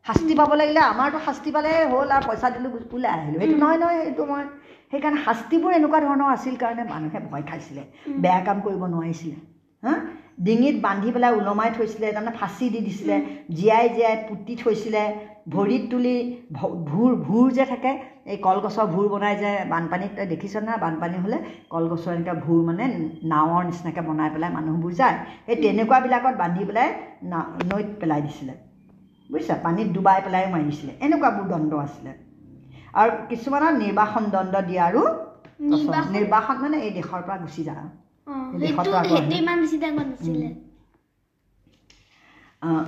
শাস্তি 0.07 0.35
পাব 0.41 0.51
লাগিলে 0.61 0.81
আমাৰতো 0.93 1.19
শাস্তি 1.27 1.51
পালে 1.57 1.71
হ'ল 1.93 2.11
আৰু 2.17 2.25
পইচা 2.29 2.49
দিলোঁ 2.55 2.71
ওলাই 2.91 3.11
আহিলোঁ 3.17 3.41
সেইটো 3.41 3.57
নহয় 3.63 3.79
নহয় 3.83 3.99
সেইটো 4.03 4.25
মই 4.31 4.45
সেইকাৰণে 4.93 5.19
শাস্তিবোৰ 5.27 5.71
এনেকুৱা 5.79 5.99
ধৰণৰ 6.05 6.29
আছিল 6.33 6.55
কাৰণে 6.57 6.83
মানুহে 6.93 7.19
ভয় 7.31 7.45
খাইছিলে। 7.51 7.83
বেয়া 8.23 8.41
কাম 8.47 8.59
কৰিব 8.67 8.83
নোৱাৰিছিলে 8.93 9.37
হা 9.83 9.95
ডিঙিত 10.39 10.77
বান্ধি 10.87 11.11
পেলাই 11.15 11.33
ওলমাই 11.39 11.71
থৈছিলে 11.77 12.07
তাৰমানে 12.17 12.33
ফাঁচি 12.41 12.67
দি 12.75 12.81
দিছিলে 12.87 13.17
জীয়াই 13.57 13.87
জীয়াই 13.97 14.17
পুতি 14.29 14.55
থৈছিলে 14.63 15.03
ভৰিত 15.55 15.83
তুলি 15.91 16.17
ভূৰ 16.89 17.11
ভূৰ 17.27 17.47
যে 17.59 17.65
থাকে 17.73 17.93
এই 18.33 18.39
কলগছৰ 18.47 18.87
ভূৰ 18.95 19.07
বনাই 19.09 19.35
যে 19.43 19.51
বানপানীত 19.73 20.13
তই 20.17 20.27
দেখিছ 20.33 20.55
না 20.69 20.73
বানপানী 20.85 21.17
হ'লে 21.25 21.39
কলগছৰ 21.73 22.13
এনেকৈ 22.17 22.37
ভূৰ 22.45 22.61
মানে 22.69 22.85
নাৱৰ 23.33 23.63
নিচিনাকৈ 23.69 24.03
বনাই 24.09 24.31
পেলাই 24.35 24.51
মানুহবোৰ 24.59 24.93
যায়। 25.01 25.17
সেই 25.47 25.57
তেনেকুৱাবিলাকত 25.63 26.35
বান্ধি 26.43 26.63
পেলাই 26.69 26.89
না 27.31 27.39
নৈত 27.71 27.91
পেলাই 28.01 28.21
দিছিলে। 28.27 28.55
বুজিছা? 29.31 29.55
পানীত 29.65 29.89
ডুবাই 29.97 30.19
পেলাই 30.27 30.45
মাৰিছিলে 30.55 30.93
এনেকুৱাবোৰ 31.05 31.47
দণ্ড 31.53 31.73
আছিলে। 31.85 32.13
আৰু 33.01 33.11
কিছুমানৰ 33.31 33.73
নিৰ্বাসন 33.83 34.25
দণ্ড 34.35 34.55
দিয়াৰো 34.71 35.03
নিৰ্বাসন? 35.71 36.11
নিৰ্বাসন 36.15 36.57
মানে 36.65 36.77
এই 36.87 36.93
দেশৰ 36.99 37.21
পৰা 37.27 37.37
গুচি 37.45 37.63
যা 37.69 37.77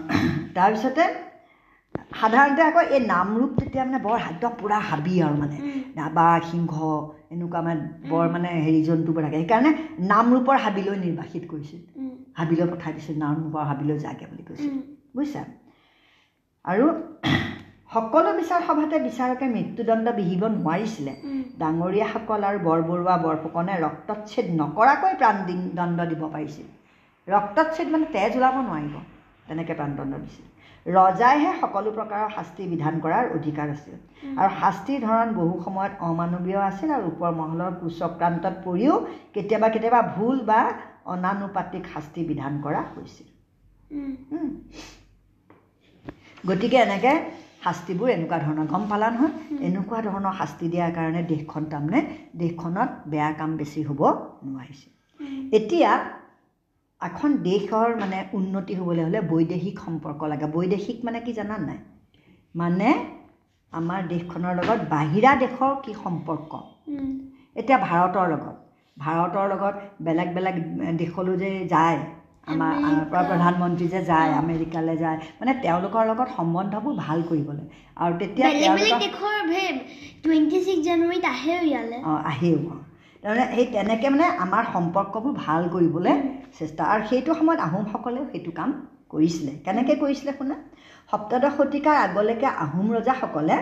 তাৰপিছতে 0.55 1.05
সাধাৰণতে 2.15 2.63
আকৌ 2.65 2.81
এই 2.89 3.01
নামৰূপ 3.05 3.51
তেতিয়া 3.59 3.85
মানে 3.85 3.99
বৰ 4.03 4.17
একদম 4.25 4.53
পূৰা 4.57 4.79
হাবি 4.85 5.15
আৰু 5.23 5.37
মানে। 5.39 5.59
বাঘ 6.15 6.41
সিংহ 6.47 6.75
এনেকুৱা 7.31 7.61
মানে 7.63 7.81
বৰ 8.09 8.25
মানে 8.31 8.49
হেৰি 8.59 8.81
জন্তুবোৰ 8.85 9.23
থাকে। 9.25 9.37
সেইকাৰণে 9.39 9.71
নামৰূপৰ 10.09 10.57
হাবিলৈ 10.65 10.97
নিৰ্বাসিত 11.01 11.45
কৰিছিল। 11.49 11.81
হাবিলৈ 12.37 12.67
পঠাই 12.71 12.93
দিছিল 12.95 13.17
নামৰূপৰ 13.19 13.63
হাবিলৈ 13.71 13.97
যাগে 14.01 14.25
বুলি 14.27 14.45
কৈছিল। 14.45 14.75
বুজিছা? 15.15 15.43
আৰু 16.65 16.87
সকলো 17.91 18.31
বিচাৰ 18.39 18.61
সভাতে 18.69 18.97
বিচাৰকে 19.05 19.47
মৃত্যুদণ্ড 19.53 20.07
বিহিব 20.19 20.43
নোৱাৰিছিলে। 20.57 21.13
ডাঙৰীয়াসকল 21.61 22.41
আৰু 22.49 22.59
বৰবৰুৱা 22.69 23.15
বৰফুকনে 23.25 23.75
ৰক্তচ্ছেদ 23.85 24.47
নকৰাকৈ 24.61 25.13
প্ৰাণ 25.21 25.37
দি- 25.47 25.71
দণ্ড 25.79 25.99
দিব 26.11 26.23
পাৰিছিল। 26.35 26.67
ৰক্তচ্ছেদ 27.29 27.89
মানে 27.95 28.07
তেজ 28.17 28.33
ওলাব 28.39 28.55
নোৱাৰিব 28.69 28.95
তেনেকৈ 29.49 29.75
প্ৰাণদণ্ড 29.81 30.13
দিছিল। 30.25 30.45
ৰজাইহে 30.87 31.53
সকলো 31.63 31.91
প্ৰকাৰৰ 31.97 32.31
শাস্তি 32.37 32.63
বিধান 32.73 32.95
কৰাৰ 33.05 33.25
অধিকাৰ 33.39 33.67
আছিল। 33.73 33.95
আৰু 34.41 34.51
শাস্তিৰ 34.61 35.01
ধৰণ 35.07 35.29
বহু 35.41 35.55
সময়ত 35.65 35.93
অমানৱীয় 36.11 36.61
আছিল 36.71 36.89
আৰু 36.99 37.07
ওপৰ 37.13 37.33
মহলৰ 37.41 37.73
কুচক্ৰান্তত 37.81 38.55
পৰিও 38.67 38.95
কেতিয়াবা 39.35 39.69
কেতিয়াবা 39.75 40.01
ভুল 40.15 40.37
বা 40.51 40.61
অনানুপাতিক 41.15 41.85
শাস্তি 41.95 42.21
বিধান 42.31 42.53
কৰা 42.65 42.81
হৈছিল। 42.93 43.29
গতিকে 46.45 46.77
এনেকৈ 46.87 47.17
শাস্তিবোৰ 47.63 48.09
এনেকুৱা 48.11 48.39
ধৰণৰ 48.39 48.67
গম 48.67 48.83
পালা 48.89 49.09
নহয়। 49.11 49.33
এনেকুৱা 49.69 49.99
ধৰণৰ 50.03 50.35
শাস্তি 50.39 50.67
দিয়াৰ 50.69 50.91
কাৰণে 50.93 51.23
দেশখন 51.29 51.63
তাৰমানে 51.67 52.01
দেশখনত 52.35 52.91
বেয়া 53.11 53.31
কাম 53.35 53.51
বেছি 53.57 53.81
হ'ব 53.83 54.01
নোৱাৰিছিল 54.45 54.93
উম, 55.21 55.41
এতিয়া 55.53 55.91
এখন 57.01 57.31
দেশৰ 57.43 57.89
মানে 58.01 58.19
উন্নতি 58.33 58.75
হ'বলৈ 58.79 59.03
হ'লে 59.05 59.21
বৈদেশিক 59.29 59.77
সম্পৰ্ক 59.85 60.21
লাগে। 60.25 60.47
বৈদেশিক 60.53 60.99
মানে 61.05 61.19
কি 61.21 61.33
জানা 61.33 61.57
নাই? 61.61 61.79
মানে 62.55 62.89
আমাৰ 63.73 64.01
দেশখনৰ 64.09 64.53
লগত 64.59 64.81
বাহিৰা 64.91 65.31
দেশৰ 65.41 65.75
কি 65.85 65.93
সম্পৰ্ক? 65.99 66.53
এতিয়া 67.57 67.79
ভাৰতৰ 67.79 68.27
লগত। 68.31 68.57
ভাৰতৰ 68.97 69.47
লগত 69.49 69.75
বেলেগ 70.01 70.29
বেলেগ 70.35 70.57
দেশলৈ 70.97 71.37
যে 71.37 71.51
যায় 71.69 71.99
আমাৰ 72.49 72.73
আমাৰ। 72.83 73.05
প্ৰধানমন্ত্ৰী 73.27 73.87
যে 73.89 74.01
যায়। 74.05 74.31
আমেৰিকালৈ 74.37 74.97
যায় 74.97 75.19
মানে 75.39 75.53
তেওঁলোকৰ 75.63 76.03
লগত 76.11 76.29
সম্বন্ধবোৰ 76.33 76.95
ভাল 76.99 77.19
কৰিবলৈ 77.25 77.65
আৰু 77.97 78.13
তেতিয়া 78.21 78.49
অঁ 82.05 82.19
আহেও 82.31 82.59
তাৰমানে 83.23 83.45
সেই 83.51 83.67
তেনেকৈ 83.73 84.09
মানে 84.09 84.27
আমাৰ 84.45 84.65
সম্পৰ্কবোৰ 84.69 85.33
ভাল 85.39 85.63
কৰিবলৈ 85.71 86.15
চেষ্টা 86.59 86.83
আৰু 86.89 87.03
সেইটো 87.07 87.31
সময়ত 87.35 87.61
আহোমসকলেও 87.61 88.25
সেইটো 88.29 88.51
কাম 88.55 88.71
কৰিছিলে 89.11 89.53
কেনেকৈ 89.63 89.95
কৰিছিলে 89.99 90.33
শুনা 90.37 90.57
সপ্তদশ 91.11 91.53
শতিকাৰ 91.57 91.97
আগলৈকে 92.01 92.49
আহোম 92.65 92.87
ৰজাসকলে 92.95 93.57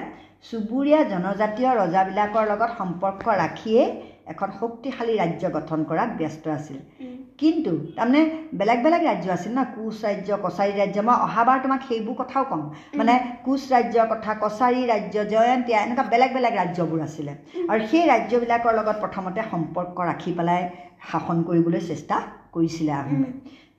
চুবুৰীয়া 0.44 1.00
জনজাতীয় 1.06 1.70
ৰজাবিলাকৰ 1.76 2.44
লগত 2.46 2.70
সম্পৰ্ক 2.76 3.24
ৰাখিয়েই 3.36 3.88
এখন 4.32 4.48
শক্তিশালী 4.60 5.14
ৰাজ্য 5.22 5.44
গঠন 5.56 5.78
কৰাত 5.90 6.10
ব্যস্ত 6.20 6.44
আছিল। 6.58 6.78
কিন্তু 7.40 7.72
তাৰমানে 7.96 8.20
বেলেগ 8.60 8.78
বেলেগ 8.84 9.02
ৰাজ্য 9.10 9.26
আছিল 9.36 9.52
ন 9.58 9.60
কোচ 9.74 9.96
ৰাজ্য 10.06 10.30
কছাৰী 10.44 10.72
ৰাজ্য 10.80 10.98
মই 11.08 11.16
অহাবাৰ 11.26 11.58
তোমাক 11.64 11.80
সেইবোৰ 11.88 12.14
কথাও 12.20 12.44
ক'ম। 12.50 12.62
মানে 12.98 13.14
কোচ 13.46 13.62
ৰাজ্যৰ 13.74 14.06
কথা 14.12 14.30
কছাৰী 14.42 14.80
ৰাজ্য 14.92 15.16
জয়ন্তীয়া 15.32 15.78
এনেকুৱা 15.84 16.04
বেলেগ 16.12 16.30
বেলেগ 16.36 16.54
ৰাজ্যবোৰ 16.60 17.00
আছিলে। 17.08 17.32
আৰু 17.70 17.80
সেই 17.90 18.04
ৰাজ্যবিলাকৰ 18.12 18.72
লগত 18.78 18.96
প্ৰথমতে 19.02 19.40
সম্পৰ্ক 19.52 19.96
ৰাখি 20.10 20.30
পেলাই 20.38 20.62
শাসন 21.10 21.38
কৰিবলৈ 21.48 21.80
চেষ্টা 21.90 22.16
কৰিছিলে 22.54 22.92
আহোমে 23.00 23.28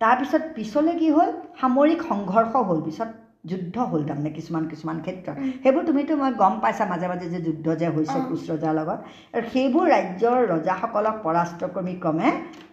তাৰপিছত 0.02 0.44
পিছলৈ 0.56 0.96
কি 1.02 1.08
হ'ল? 1.16 1.30
সামৰিক 1.60 2.00
সংঘৰ্ষ 2.12 2.54
হ'ল। 2.68 2.80
পিছত 2.88 3.10
যুদ্ধ 3.50 3.76
হ'ল 3.92 4.02
তাৰমানে 4.10 4.32
কিছুমান 4.38 4.64
কিছুমান 4.72 4.98
ক্ষেত্ৰত। 5.06 5.36
সেইবোৰ 5.64 5.84
তুমিতো 5.90 6.14
মই 6.22 6.32
গম 6.42 6.54
পাইছা 6.64 6.84
মাজে 6.92 7.08
মাজে 7.12 7.28
যে 7.34 7.40
যুদ্ধ 7.48 7.66
যে 7.82 7.88
হৈছে। 7.96 8.18
কোচ 8.30 8.42
ৰজাৰ 8.52 8.74
লগত 8.80 9.00
আৰু 9.36 9.44
সেইবোৰ 9.54 9.86
ৰাজ্যৰ 9.96 10.40
ৰজাসকলক 10.54 11.16
পৰাস্ত 11.26 11.62
কৰি 11.76 11.94
ক্ৰমে 12.04 12.28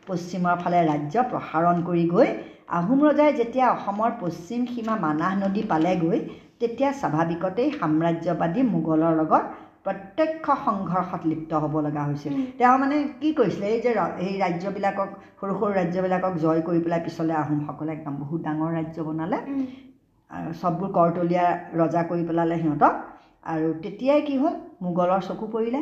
পশ্চিমৰ 0.08 0.54
ফালে 0.62 0.78
ৰাজ্য 0.90 1.14
প্ৰসাৰণ 1.30 1.76
কৰি 1.88 2.04
গৈ 2.14 2.28
আহোম 2.78 2.98
ৰজাই 3.08 3.30
যেতিয়া 3.40 3.66
অসমৰ 3.76 4.10
পশ্চিম 4.22 4.60
সীমা 4.72 4.94
মানাহ 5.04 5.32
নদী 5.42 5.62
পালেগৈ 5.72 6.18
তেতিয়া 6.60 6.90
স্বাভাৱিকতেই 7.00 7.68
সাম্ৰাজ্যবাদী 7.80 8.60
মোগলৰ 8.74 9.12
লগত 9.20 9.44
প্ৰত্যক্ষ 9.86 10.46
সংঘৰ্ষত 10.66 11.22
লিপ্ত 11.30 11.50
হ'ব 11.62 11.74
লগা 11.86 12.02
হৈছিল। 12.08 12.32
তেওঁ 12.58 12.76
মানে 12.82 12.96
কি 13.20 13.28
কৰিছিলে 13.38 13.66
এই 13.74 13.80
যে 13.84 13.90
এই 14.26 14.34
ৰাজ্যবিলাকক 14.44 15.10
সৰু 15.40 15.52
সৰু 15.60 15.72
ৰাজ্যবিলাকক 15.80 16.32
জয় 16.44 16.60
কৰি 16.68 16.80
পেলাই 16.84 17.00
পিছলৈ 17.06 17.34
আহোমসকলে 17.42 17.90
একদম 17.96 18.14
বহুত 18.22 18.40
ডাঙৰ 18.46 18.70
ৰাজ্য 18.78 18.98
বনালে 19.08 19.38
চববোৰ 20.60 20.90
কৰতলীয়া 20.98 21.46
ৰজা 21.80 22.02
কৰি 22.10 22.22
পেলালে 22.28 22.56
সিহঁতক। 22.62 22.94
আৰু 23.46 23.68
তেতিয়াই 23.84 24.20
কি 24.28 24.34
হ'ল? 24.42 24.54
মোগলৰ 24.82 25.20
চকু 25.28 25.46
পৰিলে। 25.54 25.80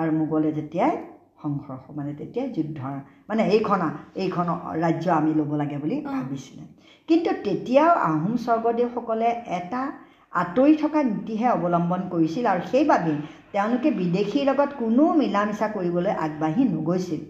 আৰু 0.00 0.10
মোগলে 0.20 0.50
যেতিয়াই 0.58 0.94
সংঘৰ্ষ 1.42 1.84
মানে 1.98 2.12
তেতিয়াই 2.20 2.48
যুদ্ধৰ 2.56 2.96
মানে 3.28 3.42
এইখন 3.54 3.80
এইখন 4.24 4.46
ৰাজ্য 4.84 5.06
আমি 5.18 5.32
ল'ব 5.38 5.52
লাগে 5.60 5.76
বুলি। 5.82 5.96
ভাবিছিলে। 6.06 6.64
কিন্তু 7.08 7.30
তেতিয়াও 7.46 7.92
আহোম 8.10 8.34
স্বৰ্গদেউসকলে 8.46 9.28
এটা 9.58 9.82
আঁতৰি 10.32 10.74
থকা 10.82 11.00
নীতিহে 11.10 11.48
অৱলম্বন 11.56 12.02
কৰিছিল। 12.12 12.44
আৰু 12.52 12.62
সেইবাবেই 12.72 13.18
তেওঁলোকে 13.52 13.90
বিদেশীৰ 14.00 14.44
লগত 14.50 14.70
কোনো 14.82 15.04
মিলা 15.20 15.42
মিছা 15.48 15.66
কৰিবলৈ 15.76 16.12
আগবাঢ়ি 16.26 16.62
নগৈছিল। 16.74 17.20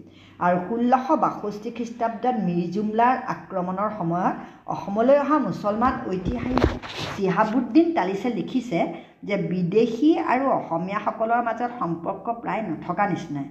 আৰু 0.45 0.57
ষোল্লশ 0.67 1.07
বাষষ্ঠি 1.23 1.69
খ্ৰীষ্টাব্দত 1.77 2.35
মিৰ্জুমলাৰ 2.47 3.15
আক্ৰমণৰ 3.33 3.89
সময়ত 3.97 4.35
অসমলৈ 4.75 5.17
অহা 5.23 5.37
মুছলমান 5.45 5.93
ঐতিহাসিক 6.11 6.69
চিহাবুদ্দিন 7.15 7.87
তালিছে 7.97 8.27
লিখিছে 8.37 8.79
যে 9.27 9.35
বিদেশী 9.51 10.09
আৰু 10.33 10.45
অসমীয়াসকলৰ 10.59 11.41
মাজত 11.47 11.71
সম্পৰ্ক 11.81 12.25
প্ৰায় 12.41 12.63
নথকা 12.69 13.05
নিচিনাই। 13.11 13.47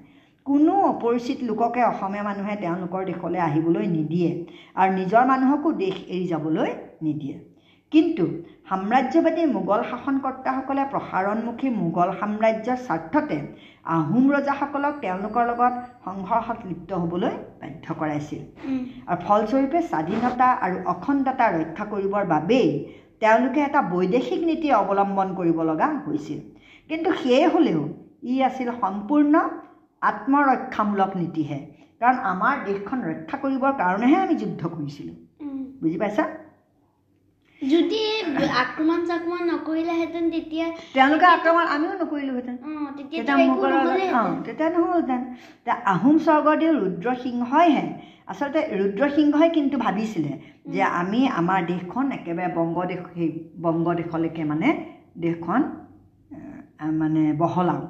কোনো 0.47 0.73
অপৰিচিত 0.92 1.38
লোককে 1.49 1.80
অসমীয়া 1.92 2.25
মানুহে 2.28 2.54
তেওঁলোকৰ 2.64 3.00
দেশলৈ 3.11 3.40
আহিবলৈ 3.49 3.87
নিদিয়ে 3.97 4.30
আৰু 4.80 4.90
নিজৰ 5.00 5.23
মানুহকো 5.32 5.68
দেশ 5.85 5.97
এৰি 6.14 6.26
যাবলৈ 6.32 6.70
নিদিয়ে। 7.06 7.37
কিন্তু 7.92 8.25
সাম্ৰাজ্যবাদী 8.70 9.42
মোগল 9.56 9.80
শাসনকৰ্তাসকলে 9.90 10.82
প্ৰসাৰণমুখী 10.92 11.68
মোগল 11.78 12.09
সাম্ৰাজ্যৰ 12.20 12.78
স্বাৰ্থতে 12.87 13.38
আহোম 13.94 14.25
ৰজাসকলক 14.35 14.94
তেওঁলোকৰ 15.04 15.44
লগত 15.50 15.75
সংঘৰ্ষত 16.04 16.59
লিপ্ত 16.68 16.90
হ'বলৈ 17.02 17.35
বাধ্য 17.61 17.87
কৰাইছিল। 18.00 18.42
আৰু 19.11 19.18
ফলস্বৰূপে 19.26 19.80
স্বাধীনতা 19.90 20.49
আৰু 20.64 20.76
অখণ্ডতা 20.92 21.47
ৰক্ষা 21.56 21.85
কৰিবৰ 21.92 22.25
বাবেই 22.35 22.68
তেওঁলোকে 23.23 23.61
এটা 23.68 23.80
বৈদেশিক 23.94 24.40
নীতি 24.50 24.68
অৱলম্বন 24.80 25.28
কৰিব 25.38 25.59
লগা 25.70 25.88
হৈছিল। 26.04 26.40
কিন্তু 26.90 27.09
সেয়ে 27.20 27.47
হ'লেও 27.52 27.82
ই 28.32 28.35
আছিল 28.49 28.68
সম্পূৰ্ণ 28.82 29.35
আত্মৰক্ষামূলক 30.02 31.11
নীতিহে। 31.23 31.61
কাৰণ 32.00 32.16
আমাৰ 32.32 32.54
দেশখন 32.68 32.99
ৰক্ষা 33.11 33.37
কৰিবৰ 33.42 33.73
কাৰণেহে 33.82 34.16
আমি 34.25 34.35
যুদ্ধ 34.42 34.62
কৰিছিলোঁ। 34.75 35.16
বুজি 35.82 35.99
পাইছা? 36.02 36.25
যদি 37.62 38.00
আক্ৰমণ 38.62 39.00
চাক্ৰমণ 39.07 39.43
নকৰিলেহেঁতেন 39.50 40.25
তেতিয়া 40.31 40.67
তেওঁলোকে 40.95 41.26
আক্ৰমণ 41.26 41.64
আমিও 41.75 41.95
নকৰিলোহেঁতেন। 42.02 42.57
তেতিয়া 44.47 44.69
নহ'লেহেঁতেন। 44.71 45.21
আহোম 45.95 46.17
স্বৰ্গদেউ 46.19 46.73
ৰুদ্ৰসিংহইহে 46.85 47.85
আচলতে 48.26 48.61
ৰুদ্ৰসিংহই 48.81 49.50
কিন্তু 49.50 49.76
ভাবিছিলে 49.79 50.33
যে 50.67 50.83
আমি 51.00 51.21
আমাৰ 51.40 51.61
দেশখন 51.73 52.07
একেবাৰে 52.19 52.49
বংগদেশ 52.57 53.00
সেই 53.14 53.29
বংগদেশলৈকে 53.62 54.43
মানে 54.45 54.69
দেশখন 55.25 55.61
মানে 57.00 57.23
বহলাওঁ। 57.38 57.85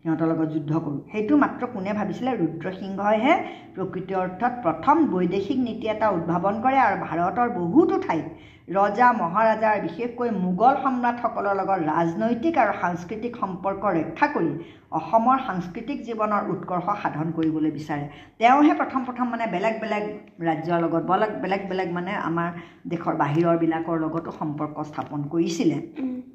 সিহঁতৰ 0.00 0.26
লগত 0.30 0.48
যুদ্ধ 0.54 0.72
কৰোঁ। 0.84 1.00
সেইটো 1.12 1.34
মাত্ৰ 1.36 1.62
কোনে 1.74 1.92
ভাবিছিলে? 2.00 2.30
ৰুদ্ৰসিংহইহে 2.40 3.34
প্ৰকৃত 3.74 4.08
অৰ্থত 4.22 4.52
প্ৰথম 4.64 4.96
বৈদেশিক 5.14 5.58
নীতি 5.58 5.86
এটা 5.94 6.06
উদ্ভাৱন 6.16 6.56
কৰে 6.64 6.78
আৰু 6.86 6.96
ভাৰতৰ 7.06 7.48
বহুতো 7.60 7.94
ঠাইত 8.06 8.26
ৰজা 8.68 9.06
মহাৰাজা 9.12 9.70
আৰু 9.70 9.80
বিশেষকৈ 9.86 10.30
মোগল 10.34 10.76
সম্ৰাটসকলৰ 10.84 11.56
লগত 11.56 11.80
ৰাজনৈতিক 11.88 12.54
আৰু 12.62 12.72
সাংস্কৃতিক 12.82 13.34
সম্পৰ্ক 13.42 13.82
ৰক্ষা 13.96 14.26
কৰি 14.36 14.52
অসমৰ 15.00 15.38
সাংস্কৃতিক 15.48 15.98
জীৱনৰ 16.06 16.48
উৎকৰ্ষ 16.52 16.94
সাধন 17.02 17.34
কৰিবলৈ 17.38 17.70
বিচাৰে। 17.74 18.06
তেওঁহে 18.38 18.76
প্ৰথম 18.80 19.04
প্ৰথম 19.08 19.26
মানে 19.32 19.50
বেলেগ 19.54 19.74
বেলেগ 19.82 20.04
ৰাজ্যৰ 20.48 20.80
লগত 20.84 21.04
বেলেগ 21.10 21.36
বেলেগ 21.42 21.68
বেলেগ 21.70 21.92
মানে 21.98 22.16
আমাৰ 22.30 22.48
দেশৰ 22.94 23.20
বাহিৰৰবিলাকৰ 23.22 24.02
লগতো 24.04 24.30
সম্পৰ্ক 24.40 24.76
স্থাপন 24.90 25.28
কৰিছিলে। 25.36 25.76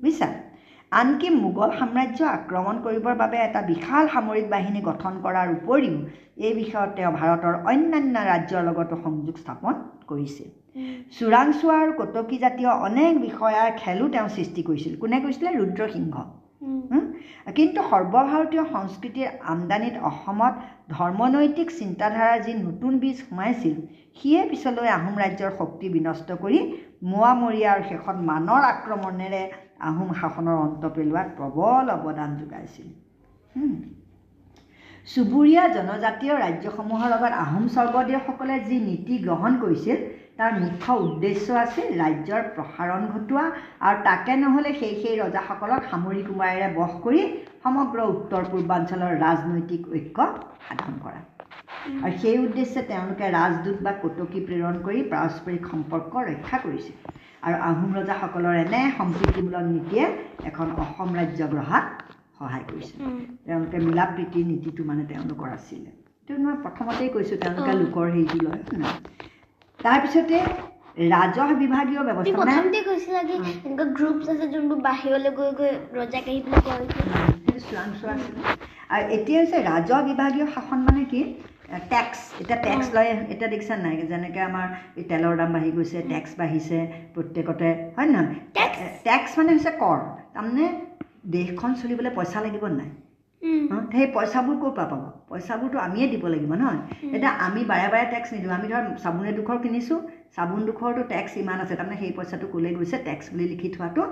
বুজিছা? 0.04 0.30
আনকি 0.92 1.28
মোগল 1.42 1.70
সাম্ৰাজ্য 1.80 2.20
আক্ৰমণ 2.38 2.86
কৰিবৰ 2.86 3.20
বাবে 3.24 3.38
এটা 3.48 3.62
বিশাল 3.74 4.04
সামৰিক 4.14 4.48
বাহিনী 4.56 4.80
গঠন 4.90 5.20
কৰাৰ 5.26 5.48
উপৰিও 5.58 5.98
এই 6.46 6.54
বিষয়ত 6.62 6.90
তেওঁ 6.98 7.12
ভাৰতৰ 7.20 7.56
অন্যান্য 7.72 8.16
ৰাজ্যৰ 8.32 8.66
লগতো 8.70 8.96
সংযোগ 9.06 9.36
স্থাপন 9.44 9.74
কৰিছিল 10.08 10.59
চোৰাংচোৱা 11.18 11.76
আৰু 11.84 11.92
কটকী 12.00 12.38
জাতীয় 12.46 12.72
অনেক 12.88 13.14
বিষয়াৰ 13.26 13.70
খেলো 13.82 14.06
তেওঁ 14.14 14.30
সৃষ্টি 14.36 14.62
কৰিছিল। 14.68 14.94
কোনে 15.02 15.18
কৰিছিলে 15.24 15.50
ৰুদ্ৰসিংহ? 15.60 16.16
কিন্তু 17.58 17.80
সৰ্বভাৰতীয় 17.92 18.64
সংস্কৃতিৰ 18.74 19.28
আমদানিত 19.54 19.96
অসমত 20.10 20.54
ধৰ্মনৈতিক 20.96 21.68
চিন্তাধাৰাৰ 21.80 22.44
যি 22.46 22.54
নতুন 22.66 23.00
বীজ 23.02 23.18
সোমাইছিল 23.28 23.76
সিয়ে 24.20 24.42
পিছলৈ 24.52 24.90
আহোম 24.98 25.16
ৰাজ্যৰ 25.24 25.52
শক্তি 25.60 25.90
বিনষ্ট 25.96 26.38
কৰি 26.44 26.60
মোৱামৰীয়া 27.12 27.70
আৰু 27.74 27.84
শেষত 27.90 28.18
মানৰ 28.30 28.64
আক্ৰমণেৰে 28.74 29.44
আহোম 29.90 30.10
শাসনৰ 30.22 30.58
অন্ত 30.66 30.84
পেলোৱাত 30.96 31.28
প্ৰবল 31.38 31.86
অৱদান 31.98 32.32
যোগাইছিল। 32.40 32.88
চুবুৰীয়া 35.08 35.64
জনজাতীয় 35.76 36.34
ৰাজ্যসমূহৰ 36.44 37.08
লগত 37.14 37.34
আহোম 37.46 37.66
স্বৰ্গদেউসকলে 37.76 38.56
যি 38.68 38.78
নীতি 38.90 39.16
গ্ৰহণ 39.26 39.52
কৰিছিল 39.64 39.98
তাৰ 40.40 40.54
মুখ্য 40.58 40.94
উদ্দেশ্য 41.00 41.56
আছিল 41.60 41.88
ৰাজ্যৰ 42.00 42.44
প্ৰসাৰণ 42.56 43.02
ঘটোৱা 43.14 43.46
আৰু 43.82 43.98
তাকে 44.04 44.36
নহ'লে 44.38 44.72
সেই 44.76 44.94
সেই 45.00 45.16
ৰজাসকলক 45.18 45.82
সামৰিক 45.90 46.28
উপায়েৰে 46.32 46.70
বশ 46.76 46.94
কৰি 47.02 47.22
সমগ্ৰ 47.64 48.06
উত্তৰ 48.14 48.48
পূৰ্বাঞ্চলৰ 48.52 49.18
ৰাজনৈতিক 49.22 49.82
ঐক্য 49.94 50.30
সাধন 50.66 50.96
কৰা। 51.02 51.22
আৰু 52.00 52.14
সেই 52.18 52.38
উদ্দেশ্যে 52.40 52.82
তেওঁলোকে 52.88 53.26
ৰাজদূত 53.32 53.78
বা 53.82 53.92
কটকী 54.02 54.40
প্ৰেৰণ 54.46 54.76
কৰি 54.84 55.00
পাৰস্পৰিক 55.12 55.70
সম্পৰ্ক 55.72 56.12
ৰক্ষা 56.28 56.58
কৰিছিল। 56.64 56.98
আৰু 57.44 57.56
আহোম 57.68 57.92
ৰজাসকলৰ 57.98 58.56
এনে 58.60 58.82
সম্প্ৰীতিমূলক 58.98 59.66
নীতিয়ে 59.68 60.06
এখন 60.50 60.68
অসম 60.84 61.10
ৰাজ্য 61.16 61.42
গঢ়াত 61.54 61.86
সহায় 62.38 62.66
কৰিছিল 62.68 62.98
তেওঁলোকে 63.46 63.78
মিলা 63.86 64.06
প্ৰীতিৰ 64.12 64.46
নীতিটো 64.52 64.82
মানে 64.86 65.04
তেওঁলোকৰ 65.12 65.50
আছিলে। 65.52 65.90
এইটো 66.28 66.42
মই 66.42 66.56
প্ৰথমতেই 66.64 67.10
কৈছোঁ 67.14 67.38
তেওঁলোকে। 67.40 67.72
লোকৰ 67.82 68.06
হেৰিটো 68.12 68.38
লয়। 68.46 68.62
তাৰপিছতে 69.80 70.38
ৰাজহ 71.10 71.48
বিভাগীয় 71.60 72.02
ব্যৱস্থা 72.08 72.38
মানে 72.40 72.54
প্ৰথমতে 72.54 72.80
কৈছিলা 72.86 73.22
কি 73.24 73.36
উম। 73.36 73.46
এনেকুৱা 73.62 73.86
গ্ৰুপছ 73.94 74.28
আছে 74.30 74.46
যোনবোৰ 74.50 74.80
বাহিৰলৈ 74.84 75.32
গৈ 75.36 75.52
গৈ 75.56 75.72
ৰজাক 75.94 76.26
আহি 76.26 76.40
পেলাই 76.46 76.62
কয় 76.64 76.86
যে, 76.88 77.02
সেইটো 77.38 77.60
চোৰাংচোৱা 77.66 78.12
আছিলে 78.16 78.42
আৰু 78.90 79.04
এতিয়া 79.16 79.40
হৈছে 79.40 79.58
ৰাজহ 79.64 80.00
বিভাগীয় 80.06 80.46
শাসন 80.54 80.80
মানে 80.86 81.04
কি 81.08 81.22
টেক্স 81.90 82.20
এতিয়া 82.42 82.58
টেক্স। 82.64 82.88
লয় 82.90 83.10
এতিয়া 83.34 83.50
দেখিছা 83.50 83.76
নাই 83.80 83.96
যেনেকৈ 84.10 84.42
আমাৰ 84.44 84.68
এই 84.96 85.04
তেলৰ 85.10 85.34
দাম 85.38 85.50
বাঢ়ি 85.54 85.72
গৈছে 85.74 85.98
টেক্স 86.08 86.32
বাঢ়িছে 86.38 86.78
প্ৰত্যেকতে 87.14 87.68
হয় 87.96 88.08
নে 88.08 88.14
নহয়? 88.18 88.40
টেক্স 89.06 89.32
মানে 89.38 89.52
হৈছে 89.54 89.72
কৰ 89.78 89.98
তাৰমানে 90.34 90.66
দেশখন 91.34 91.72
চলিবলৈ 91.80 92.12
পইচা 92.16 92.40
লাগিব 92.46 92.66
নাই? 92.74 92.90
সেই 93.42 94.06
পইচাবোৰ 94.16 94.56
ক'ৰ 94.62 94.72
পৰা 94.72 94.86
পাব? 94.86 95.04
পইচাবোৰতো 95.30 95.78
আমিয়ে 95.80 96.08
দিব 96.08 96.24
লাগিব 96.28 96.54
নহয়। 96.54 96.80
এতিয়া 97.10 97.32
আমি 97.46 97.62
বাৰে 97.66 97.88
বাৰে 97.94 98.06
টেক্স 98.14 98.30
নিদিওঁ। 98.34 98.54
আমি 98.54 98.68
ধৰ 98.68 98.84
চাবোন 99.04 99.26
এডোখৰ 99.26 99.58
কিনিছোঁ 99.62 100.00
চাবোন 100.36 100.62
ডোখৰতো 100.66 101.02
টেক্স 101.14 101.32
ইমান 101.38 101.58
আছে। 101.64 101.74
তাৰমানে 101.76 101.98
সেই 102.02 102.12
পইচাটো 102.18 102.46
ক'লৈ 102.54 102.72
গৈছে? 102.76 102.98
টেক্স 103.06 103.26
বুলি 103.32 103.46
লিখি 103.54 103.70
থোৱাটো 103.76 104.04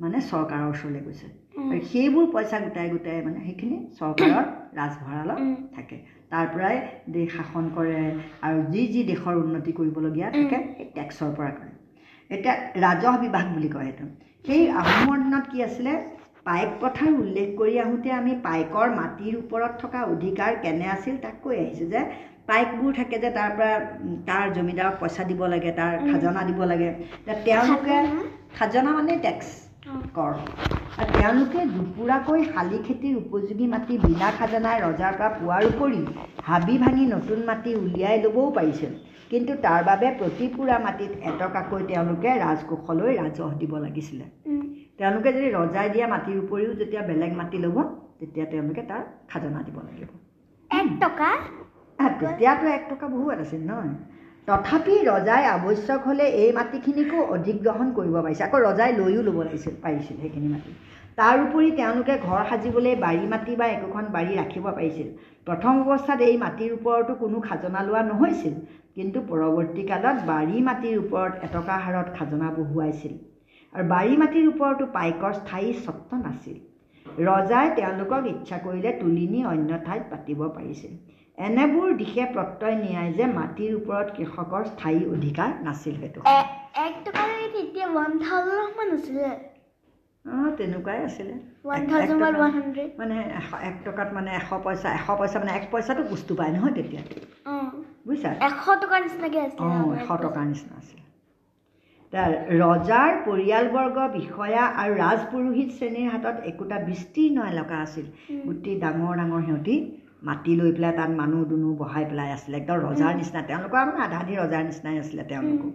মানে 0.00 0.18
চৰকাৰৰ 0.30 0.66
ওচৰলৈ 0.72 1.00
গৈছে। 1.06 1.26
আৰু 1.64 1.80
সেইবোৰ 1.90 2.24
পইচা 2.32 2.56
গোটাই 2.60 2.88
গোটাই 2.90 3.18
মানে 3.24 3.38
সেইখিনি 3.46 3.76
চৰকাৰৰ 3.98 4.44
ৰাজভঁৰালত। 4.76 5.38
থাকে। 5.76 5.96
তাৰ 6.30 6.46
পৰাই 6.54 6.76
দেশ 7.12 7.28
শাসন 7.36 7.64
কৰে 7.76 7.98
আৰু 8.42 8.58
যি 8.72 8.82
যি 8.86 9.00
দেশৰ 9.04 9.34
উন্নতি 9.36 9.72
কৰিবলগীয়া 9.72 10.28
থাকে 10.30 10.58
সেই 10.76 10.86
টেক্সৰ 10.94 11.30
পৰা 11.36 11.50
কৰে। 11.50 11.72
এতিয়া 12.30 12.54
ৰাজহ 12.84 13.12
বিভাগ 13.20 13.44
বুলি 13.54 13.68
কয় 13.68 13.88
সেইটো। 13.88 14.04
সেই 14.44 14.62
আহোমৰ 14.80 15.16
দিনত 15.22 15.44
কি 15.50 15.58
আছিলে? 15.62 15.92
পাইক 16.46 16.72
প্ৰথাৰ 16.80 17.12
উল্লেখ 17.18 17.52
কৰি 17.58 17.74
আহোঁতে 17.82 18.10
আমি 18.14 18.32
পাইকৰ 18.46 18.90
মাটিৰ 18.96 19.36
ওপৰত 19.36 19.72
থকা 19.82 20.00
অধিকাৰ 20.14 20.56
কেনে 20.64 20.88
আছিল 20.94 21.14
তাক 21.22 21.36
কৈ 21.44 21.56
আহিছোঁ 21.60 21.88
যে 21.92 22.02
পাইকবোৰ 22.50 22.90
থাকে 22.98 23.20
যে 23.22 23.30
তাৰ 23.36 23.54
পৰা 23.58 23.70
তাৰ 24.26 24.52
জমিদাৰক 24.56 24.98
পইচা 25.02 25.24
দিব 25.30 25.40
লাগে 25.52 25.72
তাৰ। 25.78 25.94
খাজনা 26.10 26.42
দিব 26.50 26.60
লাগে। 26.72 26.90
তেওঁলোকে 27.46 27.96
খাজনা? 28.58 28.90
মানে 28.98 29.16
টেক্স 29.24 29.48
কৰ। 30.16 30.32
আৰু 30.98 31.10
তেওঁলোকে 31.16 31.64
দুপুৰাকৈ 31.72 32.40
শালি 32.52 32.78
খেতিৰ 32.86 33.14
উপযোগী 33.22 33.66
মাটি 33.72 33.98
বিনা 34.04 34.28
খাজানাই 34.38 34.78
ৰজাৰ 34.86 35.18
পৰা 35.18 35.30
পোৱাৰ 35.40 35.62
উপৰি 35.72 36.00
হাবি 36.48 36.76
ভাঙি 36.84 37.04
নতুন 37.14 37.44
মাটি 37.48 37.70
উলিয়াই 37.82 38.16
ল'বও 38.24 38.46
পাৰিছিল। 38.58 38.92
কিন্তু 39.30 39.52
তাৰ 39.66 39.80
বাবে 39.90 40.08
প্ৰতি 40.20 40.46
পুৰা 40.56 40.76
মাটিত 40.86 41.12
এটকাকৈ 41.30 41.82
তেওঁলোকে 41.90 42.30
ৰাজকোষলৈ 42.44 43.12
ৰাজহ 43.20 43.48
দিব 43.60 43.72
লাগিছিলে। 43.84 44.24
তেওঁলোকে 44.98 45.30
যদি 45.36 45.48
ৰজাই 45.58 45.88
দিয়া 45.94 46.06
মাটিৰ 46.14 46.36
উপৰিও 46.44 46.72
যেতিয়া 46.80 47.02
বেলেগ 47.10 47.32
মাটি 47.40 47.58
ল'ব 47.64 47.76
তেতিয়া 48.18 48.46
তেওঁলোকে 48.52 48.82
তাৰ 48.90 49.02
খাজনা 49.30 49.60
দিব 49.66 49.76
লাগিব। 49.86 50.10
এক 50.70 50.88
টকা? 51.04 51.30
তেতিয়াতো 52.20 52.66
এক 52.78 52.84
টকা 52.90 53.06
বহুত 53.14 53.36
আছিল 53.44 53.62
নহয়। 53.70 53.94
তথাপি 54.48 54.94
ৰজাই 55.10 55.44
আৱশ্যক 55.56 56.00
হ'লে 56.08 56.26
এই 56.42 56.50
মাটিখিনিকো 56.58 57.18
অধিগ্ৰহণ 57.36 57.88
কৰিব 57.98 58.16
পাৰিছে। 58.24 58.42
আকৌ 58.46 58.58
ৰজাই 58.68 58.90
লৈও 59.00 59.22
ল'ব 59.28 59.38
লাগিছিল 59.48 59.74
পাৰিছিল 59.84 60.16
সেইখিনি 60.22 60.48
মাটি। 60.54 60.70
তাৰ 61.18 61.36
উপৰি 61.46 61.68
তেওঁলোকে 61.80 62.14
ঘৰ 62.28 62.40
সাজিবলৈ 62.50 62.94
বাৰী 63.04 63.26
মাটি 63.34 63.52
বা 63.60 63.66
একোখন 63.76 64.04
বাৰী 64.16 64.32
ৰাখিব 64.40 64.64
পাৰিছিল। 64.78 65.08
প্ৰথম 65.46 65.74
অৱস্থাত 65.84 66.20
এই 66.30 66.36
মাটিৰ 66.44 66.70
ওপৰতো 66.78 67.12
কোনো 67.22 67.36
খাজনা 67.48 67.80
লোৱা 67.88 68.02
নহৈছিল। 68.12 68.54
কিন্তু 68.96 69.18
পৰৱৰ্তী 69.30 69.82
কালত 69.90 70.16
বাৰী 70.32 70.56
মাটিৰ 70.68 70.96
ওপৰত 71.04 71.32
এটকা 71.46 71.74
হাৰত 71.84 72.08
খাজনা 72.16 72.48
বহুৱাইছিল। 72.58 73.14
আৰু 73.74 73.88
বাৰী 73.88 74.14
মাটিৰ 74.18 74.46
ওপৰতো 74.48 74.86
পাইকৰ 74.92 75.32
স্থায়ী 75.36 75.72
স্বত্ব 75.80 76.20
নাছিল। 76.20 76.58
ৰজাই 77.06 77.68
তেওঁলোকক 77.74 78.28
ইচ্ছা 78.30 78.58
কৰিলে 78.62 78.92
তুলি 78.96 79.26
নি 79.28 79.42
অন্য 79.48 79.80
ঠাইত 79.84 80.10
পাতিব 80.10 80.44
পাৰিছিল। 80.52 80.92
এনেবোৰ 81.38 81.90
দিশে 81.96 82.24
প্ৰত্যয় 82.28 82.76
নিয়াই 82.78 83.12
যে 83.12 83.28
মাটিৰ 83.32 83.76
ওপৰত 83.76 84.16
কৃষকৰ 84.16 84.66
স্থায়ী 84.68 85.00
অধিকাৰ 85.10 85.56
নাছিল 85.62 86.00
সেইটো। 86.00 86.26
অঁ 90.24 90.48
তেনেকুৱাই 90.56 91.00
আছিলে। 91.04 91.34
মানে 93.00 93.16
এক 93.68 93.76
টকাত 93.84 94.08
মানে 94.12 94.30
এশ 94.36 94.48
পইচা 94.64 94.88
এশ 94.94 95.06
পইচা 95.18 95.36
মানে 95.38 95.52
এক 95.54 95.64
পইচাটো 95.70 96.02
বস্তু 96.10 96.32
পায় 96.36 96.52
নহয় 96.54 96.74
তেতিয়া। 96.74 97.02
বুজিছা? 98.06 98.30
এশ 98.46 98.56
টকাৰ 98.82 99.00
নিচিনাকৈ 99.04 99.38
অঁ 99.64 99.88
এশ 99.98 100.10
টকাৰ 100.20 100.44
নিচিনা 100.48 100.74
আছিল। 100.78 101.00
ৰজাৰ 102.14 103.12
পৰিয়ালবৰ্গ 103.26 103.96
বিষয়া 104.16 104.62
আৰু 104.82 104.92
ৰাজপুৰোহিত 105.04 105.70
শ্ৰেণীৰ 105.78 106.08
হাতত 106.14 106.36
একোটা 106.50 106.76
বিস্তীৰ্ণ 106.88 107.38
এলেকা 107.52 107.76
আছিল। 107.86 108.06
গোটেই 108.46 108.76
ডাঙৰ 108.84 109.14
ডাঙৰ 109.20 109.42
সিহঁতি 109.46 109.76
মাটি 110.28 110.52
লৈ 110.60 110.70
পেলাই 110.76 110.92
তাত 110.98 111.10
মানুহ 111.20 111.40
দুনুহ 111.50 111.72
বহাই 111.80 112.04
পেলাই 112.10 112.30
আছিলে। 112.36 112.56
একদম 112.60 112.78
ৰজাৰ। 112.86 113.12
নিচিনা। 113.20 113.40
তেওঁলোকৰ 113.50 113.82
মানে 113.88 114.00
আধা 114.06 114.18
আধি 114.24 114.34
ৰজাৰ 114.42 114.62
নিচিনাই 114.68 114.96
আছিলে 115.02 115.24
তেওঁলোকো। 115.30 115.68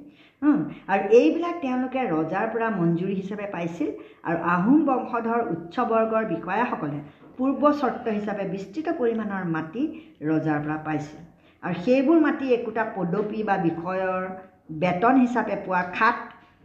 আৰু 0.91 1.04
এইবিলাক 1.19 1.56
তেওঁলোকে 1.63 2.02
ৰজাৰ 2.15 2.45
পৰা 2.54 2.67
মঞ্জুৰি 2.80 3.15
হিচাপে 3.21 3.47
পাইছিল 3.56 3.89
আৰু 4.28 4.38
আহোম 4.56 4.80
বংশধৰ 4.89 5.41
উচ্চবৰ্গৰ 5.54 6.23
বিষয়াসকলে 6.34 6.99
পূৰ্ব 7.38 7.62
চৰ্ত 7.82 8.06
হিচাপে 8.17 8.45
বিস্তৃত 8.56 8.88
পৰিমাণৰ 9.02 9.43
মাটি 9.56 9.84
ৰজাৰ 10.32 10.60
পৰা 10.63 10.78
পাইছিল। 10.88 11.19
আৰু 11.63 11.75
সেইবোৰ 11.86 12.19
মাটি 12.25 12.45
একোটা 12.58 12.84
পদপী 12.95 13.39
বা 13.49 13.56
বিষয়ৰ 13.67 14.23
বেতন 14.82 15.15
হিচাপে 15.23 15.55
পোৱা 15.65 15.82
খাট 15.97 16.17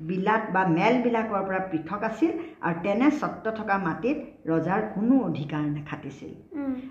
বিলাত 0.09 0.43
বা 0.55 0.63
মেলবিলাকৰ 0.79 1.43
পৰা 1.49 1.61
পৃথক 1.73 2.03
আছিল 2.09 2.33
আৰু 2.67 2.77
তেনে 2.85 3.09
স্বত্ব 3.21 3.45
থকা 3.59 3.77
মাটিত 3.87 4.19
ৰজাৰ 4.51 4.81
কোনো 4.95 5.15
অধিকাৰ 5.29 5.63
নাখাটিছিল। 5.77 6.33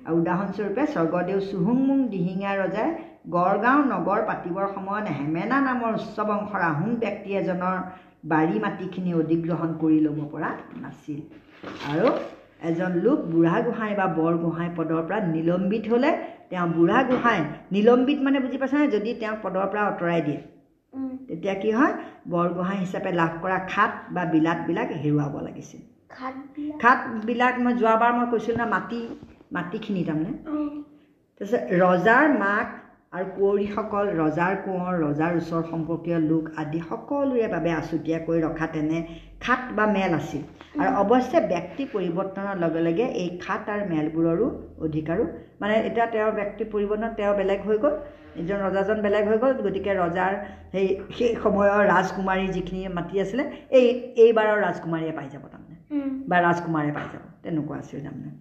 আৰু 0.06 0.16
উদাহৰণস্বৰূপে 0.22 0.84
স্বৰ্গদেউ 0.96 1.40
চুহুংমুং 1.50 1.98
দিহিঙীয়া 2.14 2.54
ৰজাই 2.62 2.90
গড়গাঁও 3.36 3.82
নগৰ 3.94 4.20
পাতিবৰ 4.30 4.66
সময়ত 4.76 5.08
হেমেনা 5.18 5.58
নামৰ 5.68 5.92
উচ্চ 6.00 6.18
বংশৰ 6.30 6.62
আহোম 6.72 6.92
ব্যক্তি 7.04 7.30
এজনৰ 7.42 7.78
বাৰী 8.32 8.56
মাটিখিনি 8.66 9.12
অধিগ্ৰহণ 9.22 9.70
কৰি 9.82 10.00
ল'ব 10.06 10.20
পৰা 10.34 10.50
নাছিল। 10.84 11.20
আৰু 11.92 12.08
এজন 12.70 12.92
লোক 13.06 13.20
বুঢ়াগোহাঁই 13.32 13.94
বা 14.00 14.06
বৰগোহাঁই 14.20 14.70
পদৰ 14.78 15.02
পৰা 15.08 15.20
নিলম্বিত 15.36 15.86
হ'লে 15.92 16.12
তেওঁ 16.50 16.68
বুঢ়াগোহাঁই 16.78 17.40
নিলম্বিত 17.76 18.20
মানে 18.26 18.38
বুজি 18.44 18.58
পাইছানে? 18.62 18.86
যদি 18.96 19.10
তেওঁক 19.22 19.40
পদৰ 19.46 19.66
পৰা 19.72 19.82
আঁতৰাই 19.92 20.22
দিয়ে। 20.28 20.42
তেতিয়া 21.28 21.56
কি 21.56 21.70
হয় 21.72 21.94
বৰগোহাঁই 22.30 22.80
হিচাপে 22.80 23.12
লাভ 23.12 23.32
কৰা 23.42 23.58
খাট 23.70 23.92
বা 24.10 24.24
বিলাতবিলাক 24.32 24.90
হেৰুৱাব 24.98 25.34
লাগিছিল। 25.42 25.82
খাটবিলাক? 26.82 27.54
মই 27.60 27.74
যোৱাবাৰ 27.74 28.12
মই 28.14 28.28
কৈছিলোঁ 28.32 28.58
না 28.58 28.68
মাটি 28.68 29.00
মাটিখিনি 29.52 30.04
তাৰমানে। 30.04 30.34
তাৰপিছত 31.42 31.64
ৰজাৰ 31.82 32.26
মাক 32.38 32.68
আৰু 33.14 33.26
কুঁৱৰীসকল 33.34 34.08
ৰজাৰ 34.20 34.54
কোঁৱৰ 34.62 34.96
ৰজাৰ 35.02 35.36
ওচৰ 35.40 35.64
সম্পৰ্কীয় 35.72 36.20
লোক 36.30 36.44
আদি 36.62 36.80
সকলোৰে 36.90 37.48
বাবে 37.52 37.72
আছুতীয়াকৈ 37.72 38.38
ৰখা 38.46 38.68
তেনে 38.74 39.02
খাট 39.40 39.62
বা 39.78 39.86
মেল 39.88 40.14
আছিল। 40.20 40.42
আৰু 40.80 40.90
অৱশ্যে 41.04 41.40
ব্যক্তি 41.54 41.84
পৰিৱৰ্তনৰ 41.94 42.56
লগে 42.64 42.82
লগে 42.88 43.06
এই 43.22 43.30
খাট 43.44 43.70
আৰু 43.74 43.84
মেলবোৰৰো 43.92 44.48
অধিকাৰো 44.88 45.24
মানে 45.62 45.76
এতিয়া 45.88 46.06
তেওঁৰ 46.06 46.32
ব্যক্তি 46.40 46.64
পৰিৱৰ্তন 46.74 47.14
তেওঁ 47.20 47.34
বেলেগ 47.42 47.60
হৈ 47.68 47.78
গ'ল 47.78 47.96
এজন 48.42 48.60
ৰজাজন 48.68 48.98
বেলেগ 49.06 49.24
হৈ 49.30 49.38
গ'ল 49.44 49.54
গতিকে 49.68 49.92
ৰজাৰ 50.02 50.34
সেই 50.72 50.88
সেই 51.18 51.32
সময়ৰ 51.44 51.82
ৰাজকুমাৰী 51.94 52.46
যিখিনি 52.56 52.82
মাটি 52.98 53.16
আছিলে 53.24 53.44
এই 53.80 53.88
এইবাৰৰ 54.24 54.58
ৰাজকুমাৰীয়ে 54.66 55.14
পাই 55.20 55.28
যাব 55.34 55.44
তাৰমানে। 55.54 55.76
বা 56.30 56.38
ৰাজকুমাৰে 56.48 56.92
পাই 56.98 57.08
যাব 57.14 57.24
তেনেকুৱা 57.44 57.76
আছিল 57.78 58.00
তাৰমানে। 58.06 58.32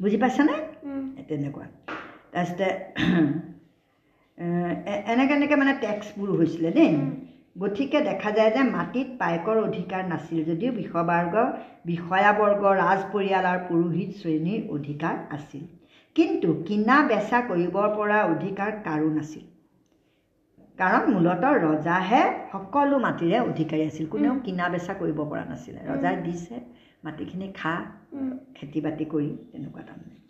বুজি 0.00 0.16
পাইছানে? 0.16 0.54
তেনেকুৱা। 1.28 1.66
তাৰপিছতে 2.32 2.66
এনেকৈ 5.08 5.34
এনেকৈ 5.34 5.56
মানে 5.56 5.74
টেক্সবোৰ 5.80 6.28
হৈছিলে 6.36 6.70
দেই। 6.72 6.92
গতিকে 7.56 7.98
দেখা 8.00 8.30
যায় 8.32 8.50
যে 8.50 8.62
মাটিত 8.68 9.08
পাইকৰ 9.18 9.56
অধিকাৰ 9.62 10.02
নাছিল 10.08 10.38
যদিও 10.44 10.70
বিষবৰ্গ 10.74 11.34
বিষয়াবৰ্গ 11.86 12.62
ৰাজ 12.76 13.00
পৰিয়াল 13.12 13.44
আৰু 13.52 13.60
পুৰোহিত 13.68 14.10
শ্ৰেণীৰ 14.20 14.60
অধিকাৰ 14.76 15.14
আছিল। 15.36 15.64
কিন্তু 16.16 16.48
কিনা 16.66 16.96
বেচা 17.08 17.40
কৰিবৰ 17.46 17.88
পৰা 17.96 18.18
অধিকাৰ 18.28 18.70
কাৰো 18.84 19.10
নাছিল। 19.14 19.44
কাৰণ 20.78 21.02
মূলতঃ 21.12 21.56
ৰজাহে 21.62 22.22
সকলো 22.52 22.98
মাটিৰে 22.98 23.38
অধিকাৰী 23.42 23.82
আছিল। 23.84 24.06
কোনেও 24.08 24.34
কিনা 24.46 24.68
বেচা 24.68 24.94
কৰিব 24.98 25.18
পৰা 25.24 25.44
নাছিলে। 25.44 25.80
ৰজাই 25.86 26.16
দিছে 26.22 26.62
মাটিখিনি 27.04 27.48
খা 27.54 27.74
খেতি 28.56 28.80
বাতি 28.84 29.04
কৰি 29.12 29.30
তেনেকুৱা 29.50 29.82
তাৰমানে। 29.84 30.29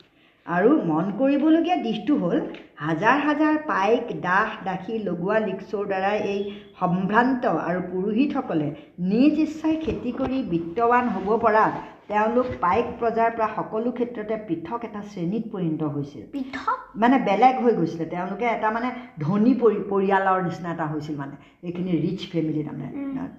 আৰু 0.56 0.70
মন 0.86 1.10
কৰিবলগীয়া 1.18 1.76
দিশটো 1.82 2.14
হ'ল 2.22 2.38
হাজাৰ 2.80 3.18
হাজাৰ 3.26 3.56
পাইক 3.66 4.08
দাস 4.22 4.54
দাসী 4.66 4.94
লগোৱা 5.04 5.36
লিক্সৰ 5.46 5.84
দ্বাৰাই 5.90 6.18
এই 6.32 6.40
সম্ভ্ৰান্ত 6.80 7.42
আৰু 7.68 7.80
পুৰোহিতসকলে 7.90 8.68
নিজ 9.10 9.34
ইচ্ছাই 9.44 9.76
খেতি 9.84 10.12
কৰি 10.20 10.38
বিত্তৱান 10.52 11.04
হ'ব 11.14 11.28
পৰা 11.44 11.64
তেওঁলোক 12.08 12.48
পাইক 12.62 12.86
প্ৰজাৰ 13.00 13.30
পৰা 13.36 13.48
সকলো 13.58 13.90
ক্ষেত্ৰতে 13.98 14.34
পৃথক 14.48 14.80
এটা 14.88 15.00
শ্ৰেণীত 15.10 15.44
পৰিণত 15.52 15.82
হৈছিল। 15.94 16.24
পৃথক? 16.32 16.78
মানে 17.02 17.16
বেলেগ 17.28 17.54
হৈ 17.64 17.72
গৈছিলে। 17.74 18.06
তেওঁলোকে 18.14 18.46
এটা 18.56 18.68
মানে 18.76 18.88
ধনী 19.24 19.52
পৰি 19.62 19.78
পৰিয়ালৰ 19.92 20.38
নিচিনা 20.46 20.72
এটা 20.74 20.86
হৈছিল 20.92 21.16
মানে। 21.22 21.36
এইখিনি 21.68 21.92
ৰিচ 22.04 22.20
ফেমিলি 22.32 22.62
তাৰমানে। 22.66 22.88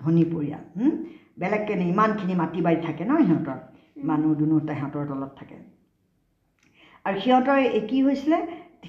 ধনী 0.01 0.23
পৰিয়াল 0.33 0.63
হুম? 0.77 0.93
বেলেগকৈ 1.41 1.75
নে 1.79 1.85
ইমানখিনি 1.93 2.33
মাটি 2.41 2.59
বাৰী 2.65 2.79
থাকে 2.87 3.03
ন 3.11 3.13
সিহঁতৰ? 3.27 3.59
মানুহ 4.09 4.31
দুনুহ 4.39 4.59
সিহঁতৰ 4.69 5.03
তলত 5.11 5.31
থাকে। 5.39 5.57
আৰু 7.05 7.17
সিহঁতৰ 7.23 7.59
কি 7.89 7.99
হৈছিলে 8.07 8.39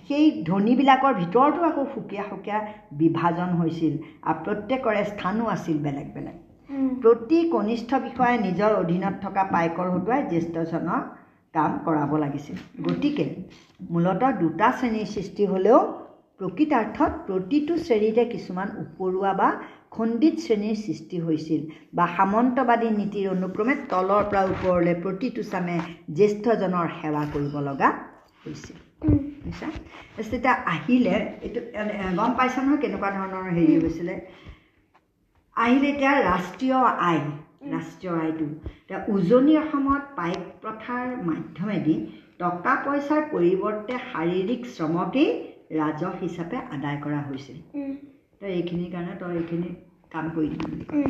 সেই 0.09 0.27
ধনীবিলাকৰ 0.46 1.14
ভিতৰতো 1.18 1.61
আকৌ 1.68 1.85
সুকীয়া 1.94 2.25
সুকীয়া 2.31 2.59
বিভাজন 3.01 3.51
হৈছিল 3.61 3.94
আৰু 4.29 4.38
প্ৰত্যেকৰে 4.46 5.03
স্থানো 5.12 5.44
আছিল 5.55 5.77
বেলেগ 5.87 6.09
বেলেগ। 6.14 6.37
প্ৰতি 7.03 7.38
কনিষ্ঠ 7.55 7.90
বিষয়াই 8.05 8.38
নিজৰ 8.46 8.70
অধীনত 8.83 9.14
থকা 9.25 9.42
পাইকৰ 9.53 9.88
হতুৱাই 9.94 10.22
জ্যেষ্ঠজনৰ 10.33 11.01
কাম 11.55 11.72
কৰাব 11.87 12.12
লাগিছিল। 12.22 12.57
গতিকে 12.87 13.25
মূলতঃ 13.90 14.33
দুটা 14.42 14.68
শ্ৰেণীৰ 14.79 15.09
সৃষ্টি 15.14 15.44
হ'লেও 15.53 15.81
প্ৰকৃতাৰ্থত 16.40 17.12
প্ৰতিটো 17.27 17.75
শ্ৰেণীতে 17.87 18.25
কিছুমান 18.35 18.68
উপৰুৱা 18.85 19.33
বা 19.40 19.48
খণ্ডিত 19.94 20.37
শ্ৰেণীৰ 20.44 20.76
সৃষ্টি 20.85 21.16
হৈছিল 21.26 21.61
বা 21.96 22.05
সামন্তবাদী 22.16 22.88
নীতিৰ 23.00 23.26
অনুক্ৰমে 23.37 23.74
তলৰ 23.90 24.22
পৰা 24.31 24.42
ওপৰলৈ 24.52 24.94
প্ৰতিটো 25.05 25.42
চামে 25.52 25.76
জ্যেষ্ঠজনৰ 26.18 26.88
সেৱা 27.00 27.24
কৰিব 27.35 27.55
লগা 27.68 27.88
হৈছিল। 28.46 28.76
বুজিছা? 29.42 29.68
তেতিয়া 30.31 30.55
আহিলে 30.74 31.14
এইটো 31.46 31.61
গম 32.18 32.33
পাইছা 32.38 32.61
নহয় 32.64 32.81
কেনেকুৱা 32.83 33.11
ধৰণৰ 33.18 33.44
হেৰি 33.59 33.74
হৈছিলে? 33.83 34.14
আহিলে 35.57 35.88
এতিয়া 35.92 36.12
ৰাষ্ট্ৰীয় 36.31 36.78
আয় 37.09 37.22
ৰাষ্ট্ৰীয় 37.74 38.14
আয়টো 38.22 38.46
এতিয়া 38.81 38.98
উজনি 39.14 39.55
অসমত 39.62 40.02
পাইক 40.18 40.40
প্ৰথাৰ 40.62 41.05
মাধ্যমেদি 41.28 41.94
টকা 42.42 42.74
পইচাৰ 42.87 43.22
পৰিৱৰ্তে 43.35 43.94
শাৰীৰিক 44.09 44.62
শ্ৰমকেই 44.76 45.31
ৰাজহ 45.81 46.12
হিচাপে 46.22 46.59
আদায় 46.76 46.98
কৰা 47.05 47.20
হৈছিল। 47.28 47.59
তই 48.42 48.52
এইখিনিৰ 48.52 48.88
কাৰণে 48.92 49.12
তই 49.18 49.35
এইখিনি 49.40 49.68
কাম 50.12 50.31
কৰি 50.37 50.48
দিবি 50.52 50.64
বুলি 50.70 50.85
কয়। 50.87 51.05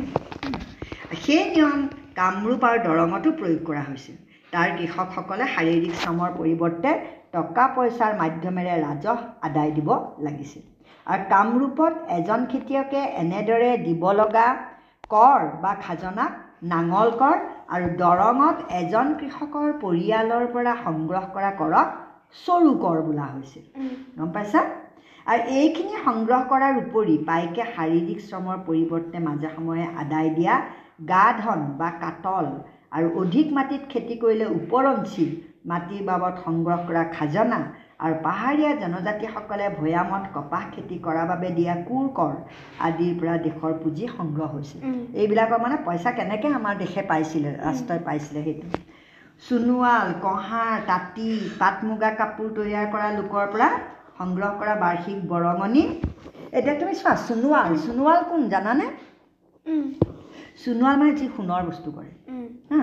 সেই 1.21 1.45
নিয়ম 1.53 1.79
কামৰূপ 2.19 2.65
আৰু 2.67 2.81
দৰঙতো 2.83 3.31
প্ৰয়োগ 3.39 3.63
কৰা 3.69 3.81
হৈছিল। 3.87 4.17
তাৰ 4.53 4.69
কৃষকসকলে 4.77 5.47
শাৰীৰিক 5.53 5.95
শ্ৰমৰ 6.01 6.35
পৰিৱৰ্তে 6.35 6.91
টকা 7.35 7.65
পইচাৰ 7.77 8.13
মাধ্যমেৰে 8.21 8.75
ৰাজহ 8.83 9.17
আদায় 9.49 9.71
দিব 9.77 9.89
লাগিছিল। 10.27 10.63
আৰু 11.07 11.23
কামৰূপত 11.33 11.93
এজন 12.17 12.45
খেতিয়কে 12.51 13.01
এনেদৰে 13.23 13.71
দিব 13.87 14.07
লগা 14.21 14.47
কৰ 15.09 15.49
বা 15.63 15.73
খাজনাক 15.83 16.39
নাঙল 16.73 17.17
কৰ 17.21 17.35
আৰু 17.73 17.87
দৰঙত 18.03 18.57
এজন 18.81 19.13
কৃষকৰ 19.19 19.69
পৰিয়ালৰ 19.83 20.45
পৰা 20.53 20.73
সংগ্ৰহ 20.85 21.23
কৰা 21.35 21.51
কৰক 21.61 21.87
চৰু 22.35 22.71
কৰ 22.83 22.97
বোলা 23.07 23.25
হৈছিল। 23.33 23.63
গম 24.17 24.29
পাইছা? 24.35 24.61
আৰু 25.31 25.41
এইখিনি 25.59 25.95
সংগ্ৰহ 26.05 26.41
কৰাৰ 26.51 26.73
উপৰি 26.83 27.15
পাইকে 27.29 27.63
শাৰীৰিক 27.75 28.19
শ্ৰমৰ 28.29 28.57
পৰিৱৰ্তে 28.67 29.17
মাজে 29.27 29.49
সময়ে 29.55 29.85
আদায় 30.03 30.29
দিয়া 30.37 30.55
গা 31.11 31.25
ধন 31.41 31.61
বা 31.79 31.89
কাটল 32.03 32.45
আৰু 32.97 33.07
অধিক 33.21 33.47
মাটিত 33.57 33.83
খেতি 33.91 34.15
কৰিলে 34.23 34.45
ওপৰঞ্চি 34.57 35.25
মাটিৰ 35.71 36.03
বাবদ 36.09 36.33
সংগ্ৰহ 36.45 36.79
কৰা 36.87 37.03
খাজনা 37.15 37.59
আৰু 38.03 38.15
পাহাৰীয়া 38.27 38.71
জনজাতিসকলে 38.81 39.65
ভৈয়ামত 39.79 40.23
কপাহ 40.35 40.63
খেতি 40.73 40.95
কৰাৰ 41.05 41.27
বাবে 41.31 41.49
দিয়া 41.57 41.73
কোৰ 41.89 42.05
কৰ 42.19 42.33
আদিৰ 42.87 43.13
পৰা 43.19 43.35
দেশৰ 43.47 43.73
পুঁজি 43.83 44.05
সংগ্ৰহ 44.17 44.49
হৈছিল। 44.55 44.81
এইবিলাকৰ 45.21 45.59
মানে 45.65 45.77
পইচা 45.87 46.11
কেনেকৈ 46.17 46.51
আমাৰ 46.59 46.75
দেশে 46.83 47.01
পাইছিলে 47.11 47.49
ৰাষ্ট্ৰই 47.67 47.99
পাইছিলে 48.07 48.43
সেইটো। 48.47 48.65
সোণোৱাল 49.45 50.07
কঁহাৰ 50.23 50.75
তাঁতী 50.89 51.29
পাট 51.59 51.75
মুগা 51.87 52.11
কাপোৰ 52.19 52.49
তৈয়াৰ 52.57 52.85
কৰা 52.93 53.07
লোকৰ 53.19 53.45
পৰা 53.53 53.69
সংগ্ৰহ 54.19 54.51
কৰা 54.59 54.73
বাৰ্ষিক 54.83 55.19
বৰঙণি। 55.31 55.83
এতিয়া 56.57 56.75
তুমি 56.81 56.93
চোৱা 56.99 57.13
সোণোৱাল 57.27 57.71
সোণোৱাল 57.85 58.19
কোন 58.29 58.41
জানানে? 58.53 58.85
সোণোৱাল 60.63 60.95
মানে 61.01 61.13
যি 61.19 61.25
সোণৰ 61.37 61.61
বস্তু 61.69 61.89
কৰে। 61.95 62.11
হা 62.71 62.81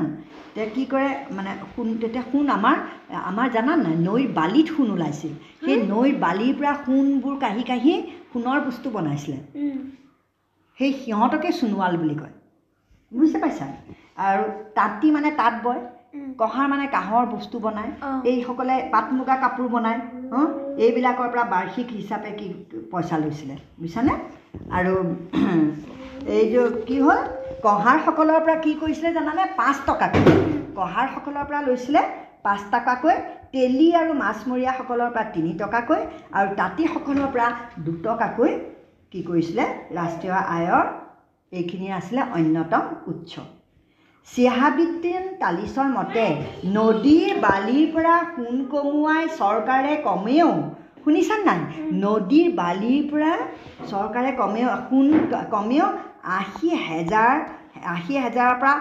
তেতিয়া 0.55 0.67
কি 0.75 0.85
কৰে 0.93 1.09
মানে 1.37 1.51
সোণ 1.73 1.87
তেতিয়া 2.03 2.25
সোণ 2.33 2.47
আমাৰ 2.57 2.77
আমাৰ 3.25 3.49
জানা 3.57 3.77
নাই 3.85 3.97
নৈৰ 4.09 4.27
বালিত 4.39 4.67
সোণ 4.77 4.89
ওলাইছিল। 4.97 5.33
সেই 5.65 5.79
নৈৰ 5.93 6.13
বালিৰ 6.25 6.53
পৰা 6.59 6.73
সোণবোৰ 6.85 7.35
কাঢ়ি 7.45 7.65
কাঢ়ি 7.71 7.95
সোণৰ 8.33 8.59
বস্তু 8.67 8.87
বনাইছিলে। 8.97 9.39
সেই 10.79 10.93
সিহঁতকে 11.01 11.49
সোণোৱাল 11.61 11.97
বুলি 12.03 12.17
কয়। 12.21 12.35
বুজি 13.13 13.39
পাইছা? 13.43 13.67
আৰু 14.27 14.45
তাঁতী 14.75 15.09
মানে 15.17 15.31
তাঁত 15.41 15.55
বয়। 15.65 15.81
কঁহাৰ 16.41 16.67
মানে 16.73 16.87
কাঁহৰ 16.95 17.25
বস্তু 17.35 17.57
বনায়। 17.65 17.91
এইসকলে 18.31 18.77
পাট 18.93 19.07
মুগা 19.17 19.37
কাপোৰ 19.43 19.67
বনায়। 19.75 20.01
হঁ 20.33 20.47
এইবিলাকৰ 20.85 21.29
পৰা 21.33 21.45
বাৰ্ষিক 21.55 21.89
হিচাপে 21.99 22.31
কি 22.39 22.47
পইচা 22.93 23.17
লৈছিলে 23.23 23.57
বুজিছানে? 23.81 24.15
আৰু 24.79 24.95
এইটো 26.39 26.63
কি 26.89 26.97
হ'ল 27.05 27.19
কঁহাৰসকলৰ 27.67 28.41
পৰা 28.47 28.57
কি 28.65 28.73
কৰিছিলে 28.83 29.11
জানানে? 29.19 29.43
পাঁচ 29.61 29.77
টকাকৈ। 29.89 30.25
কঁহাৰসকলৰ 30.79 31.45
পৰা 31.49 31.61
লৈছিলে 31.69 32.03
পাঁচ 32.47 32.61
টকাকৈ 32.75 33.17
তেলী 33.55 33.89
আৰু 34.01 34.13
মাছমৰীয়াসকলৰ 34.23 35.11
পৰা 35.15 35.25
তিনি 35.35 35.51
টকাকৈ 35.63 36.01
আৰু 36.39 36.49
তাঁতীসকলৰ 36.61 37.29
পৰা 37.35 37.49
দুটকাকৈ 37.87 38.53
কি 39.13 39.21
কৰিছিলে? 39.29 39.65
ৰাষ্ট্ৰীয় 39.99 40.37
আয়ৰ 40.57 40.85
এইখিনি 41.53 41.89
আছিলে 41.99 42.23
অন্যতম 42.39 42.83
উৎস। 43.13 43.35
চিহাবিদ্দিন 44.29 45.25
তালিচৰ 45.39 45.89
মতে 45.93 46.25
নদীৰ 46.75 47.31
বালিৰ 47.43 47.87
পৰা 47.95 48.15
সোণ 48.29 48.59
কমোৱাই 48.73 49.25
চৰকাৰে 49.39 49.95
কমেও 50.05 50.51
শুনিছা 50.99 51.37
নাই 51.41 51.61
নদীৰ 52.03 52.53
বালিৰ 52.61 53.09
পৰা 53.11 53.33
চৰকাৰে 53.91 54.33
কমেও 54.41 54.77
সোণ 54.83 55.09
কমেও 55.55 55.87
আশী 56.37 56.71
হেজাৰ 56.85 57.35
আশী 57.95 58.15
হেজাৰৰ 58.19 58.57
পৰা 58.61 58.75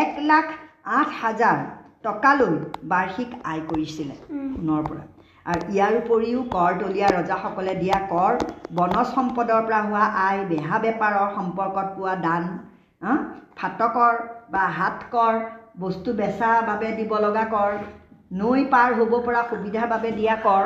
এক 0.00 0.20
লাখ 0.28 0.52
আঠ 0.94 1.08
হাজাৰ 1.20 1.58
টকালৈ 2.04 2.54
বাৰ্ষিক 2.90 3.30
আয় 3.44 3.62
কৰিছিলে 3.70 4.14
সোণৰ 4.22 4.82
পৰা 4.88 5.04
আৰু 5.46 5.60
ইয়াৰ 5.72 5.92
উপৰিও 6.02 6.40
কৰতলীয়া 6.52 7.08
ৰজাসকলে 7.10 7.74
দিয়া 7.82 7.98
কৰ 8.10 8.32
বনজ 8.76 9.06
সম্পদৰ 9.14 9.62
পৰা 9.66 9.80
হোৱা 9.86 10.04
আয় 10.24 10.42
বেহা 10.50 10.82
বেপাৰৰ 10.84 11.30
সম্পৰ্কত 11.36 11.88
পোৱা 11.96 12.14
দান? 12.24 12.42
ফাটকৰ 13.58 14.14
বা 14.50 14.64
হাতকৰ 14.78 15.34
বস্তু 15.80 16.12
বেচাৰ 16.20 16.58
বাবে 16.68 16.88
দিব 16.98 17.12
লগা 17.24 17.44
কৰ 17.54 17.72
নৈ 18.36 18.64
পাৰ 18.72 18.94
হ'ব 18.98 19.12
পৰা 19.26 19.42
সুবিধাৰ 19.50 19.86
বাবে 19.90 20.10
দিয়া 20.12 20.36
কৰ? 20.46 20.64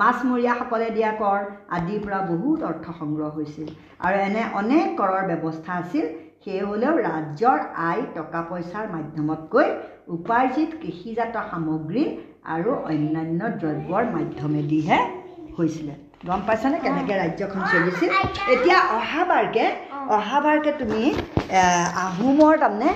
মাছমৰীয়াসকলে 0.00 0.88
দিয়া 0.90 1.10
কৰ 1.18 1.40
আদিৰ 1.76 1.98
পৰা 2.04 2.20
বহুত 2.28 2.68
অৰ্থ 2.68 2.94
সংগ্ৰহ 3.00 3.30
হৈছিল 3.36 3.68
আৰু 4.06 4.16
এনে 4.28 4.44
অনেক 4.60 4.86
কৰৰ 5.00 5.24
ব্যৱস্থা 5.30 5.72
আছিল 5.80 6.06
সেয়ে 6.44 6.62
হ'লেও 6.62 6.94
ৰাজ্যৰ 7.00 7.60
আয় 7.88 8.02
টকা 8.14 8.40
পইচাৰ 8.50 8.86
মাধ্যমতকৈ 8.94 9.68
উপাৰ্জিত 10.16 10.70
কৃষিজাত 10.82 11.44
সামগ্ৰী 11.50 12.04
আৰু 12.54 12.70
অন্যান্য 12.90 13.40
দ্ৰব্যৰ 13.60 14.04
মাধ্যমেদিহে 14.16 14.98
হৈছিলে 15.56 15.94
গম 16.28 16.40
পাইছানে 16.48 16.78
কেনেকৈ 16.84 17.16
ৰাজ্যখন 17.22 17.62
চলিছিল 17.72 18.10
এতিয়া 18.54 18.78
অহাবাৰকে 18.98 19.64
অহাবাৰকে 20.18 20.70
তুমি 20.80 21.02
আহোমৰ 22.04 22.54
তাৰমানে 22.62 22.90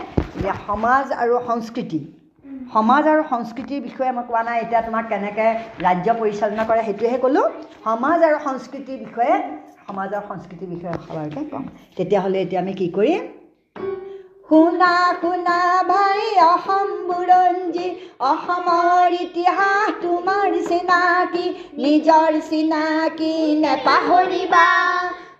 সমাজ 0.67 1.07
আৰু 1.23 1.35
সংস্কৃতি। 1.51 2.01
সমাজ 2.75 3.03
আৰু 3.13 3.23
সংস্কৃতিৰ 3.33 3.81
বিষয়ে 3.89 4.13
মই 4.17 4.25
কোৱা 4.31 4.43
নাই 4.49 4.57
এতিয়া 4.65 4.81
তোমাক 4.87 5.05
কেনেকৈ 5.13 5.51
ৰাজ্য 5.87 6.09
পৰিচালনা 6.21 6.65
কৰে 6.71 6.83
সেইটোহে 6.89 7.19
ক'লোঁ। 7.25 7.47
সমাজ 7.87 8.19
আৰু 8.29 8.39
সংস্কৃতিৰ 8.49 8.99
বিষয়ে 9.05 9.35
সমাজ 9.87 10.09
আৰু 10.17 10.25
সংস্কৃতিৰ 10.31 10.69
বিষয়ে 10.75 10.95
অহাবাৰকে 10.99 11.43
ক'ম। 11.51 11.65
তেতিয়াহ'লে 11.97 12.39
এতিয়া 12.45 12.61
আমি 12.65 12.75
কি 12.81 12.87
কৰিম? 12.99 13.23
শুনা 14.49 14.93
শুনা 15.21 15.57
ভাই 15.89 16.21
অসম 16.45 16.93
বুৰঞ্জী 17.09 17.89
অসমৰ 18.29 19.17
ইতিহাস 19.17 19.91
তোমাৰ 20.03 20.55
চিনাকি 20.69 21.47
নিজৰ 21.79 22.39
চিনাকি 22.47 23.35
নেপাহৰিবা 23.65 24.65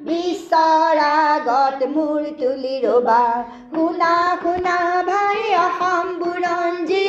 বিশ্বৰ 0.09 1.01
আগত 1.07 1.91
মূৰ 1.95 2.29
তুলি 2.41 2.77
ৰবা 2.85 3.25
শুনা 3.73 4.13
শুনা 4.45 4.77
ভাই 5.09 5.41
অসম 5.65 6.15
বুৰঞ্জী 6.21 7.09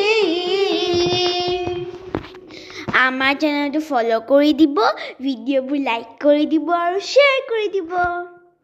আমাৰ 3.04 3.34
চেনেলটো 3.42 3.86
ফ'ল' 3.90 4.18
কৰি 4.32 4.58
দিব 4.60 4.84
ভিডিঅ'বোৰ 5.22 5.80
লাইক 5.86 6.20
কৰি 6.22 6.52
দিব 6.52 6.76
আৰু 6.80 7.08
শ্বেয়াৰ 7.08 7.40
কৰি 7.50 7.68
দিব। 7.76 8.39